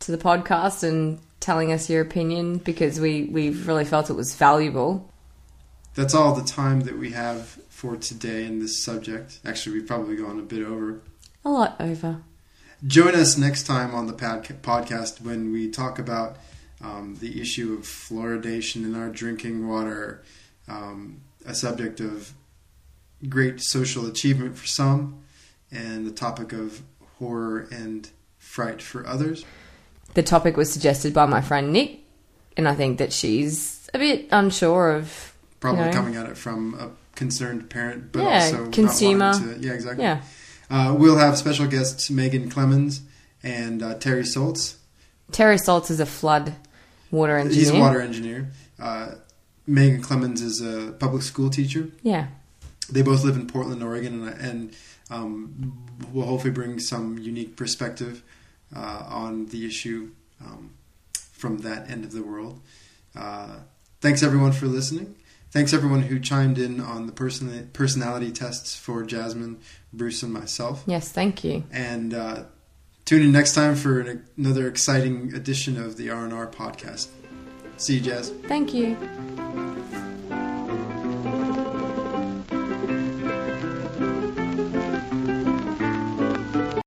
[0.00, 4.34] to the podcast and telling us your opinion because we, we really felt it was
[4.34, 5.10] valuable.
[5.94, 9.40] That's all the time that we have for today in this subject.
[9.42, 11.00] Actually, we've probably gone a bit over.
[11.46, 12.20] A lot over.
[12.86, 16.36] Join us next time on the podcast when we talk about
[16.82, 20.22] um, the issue of fluoridation in our drinking water,
[20.68, 22.34] um, a subject of
[23.30, 25.22] great social achievement for some,
[25.72, 26.82] and the topic of
[27.18, 29.46] horror and fright for others.
[30.12, 32.00] The topic was suggested by my friend Nick,
[32.58, 35.34] and I think that she's a bit unsure of.
[35.60, 39.34] Probably you know, coming at it from a concerned parent, but Yeah, also consumer.
[39.34, 40.02] to- yeah, exactly.
[40.04, 40.22] Yeah.
[40.70, 43.02] Uh, we'll have special guests Megan Clemens
[43.42, 44.76] and uh, Terry Soltz.
[45.30, 46.54] Terry Saltz is a flood
[47.10, 47.58] water engineer.
[47.60, 48.48] He's a water engineer.
[48.80, 49.08] Uh,
[49.66, 51.90] Megan Clemens is a public school teacher.
[52.02, 52.28] Yeah.
[52.90, 54.76] They both live in Portland, Oregon, and, and
[55.10, 58.22] um, will hopefully bring some unique perspective
[58.74, 60.10] uh, on the issue
[60.44, 60.70] um,
[61.12, 62.60] from that end of the world.
[63.14, 63.56] Uh,
[64.00, 65.14] thanks everyone for listening.
[65.50, 69.58] Thanks everyone who chimed in on the person personality tests for Jasmine,
[69.92, 70.84] Bruce, and myself.
[70.86, 71.64] Yes, thank you.
[71.72, 72.44] And uh,
[73.04, 77.08] tune in next time for an, another exciting edition of the R and R podcast.
[77.78, 78.30] See you, Jazz.
[78.46, 78.96] Thank you.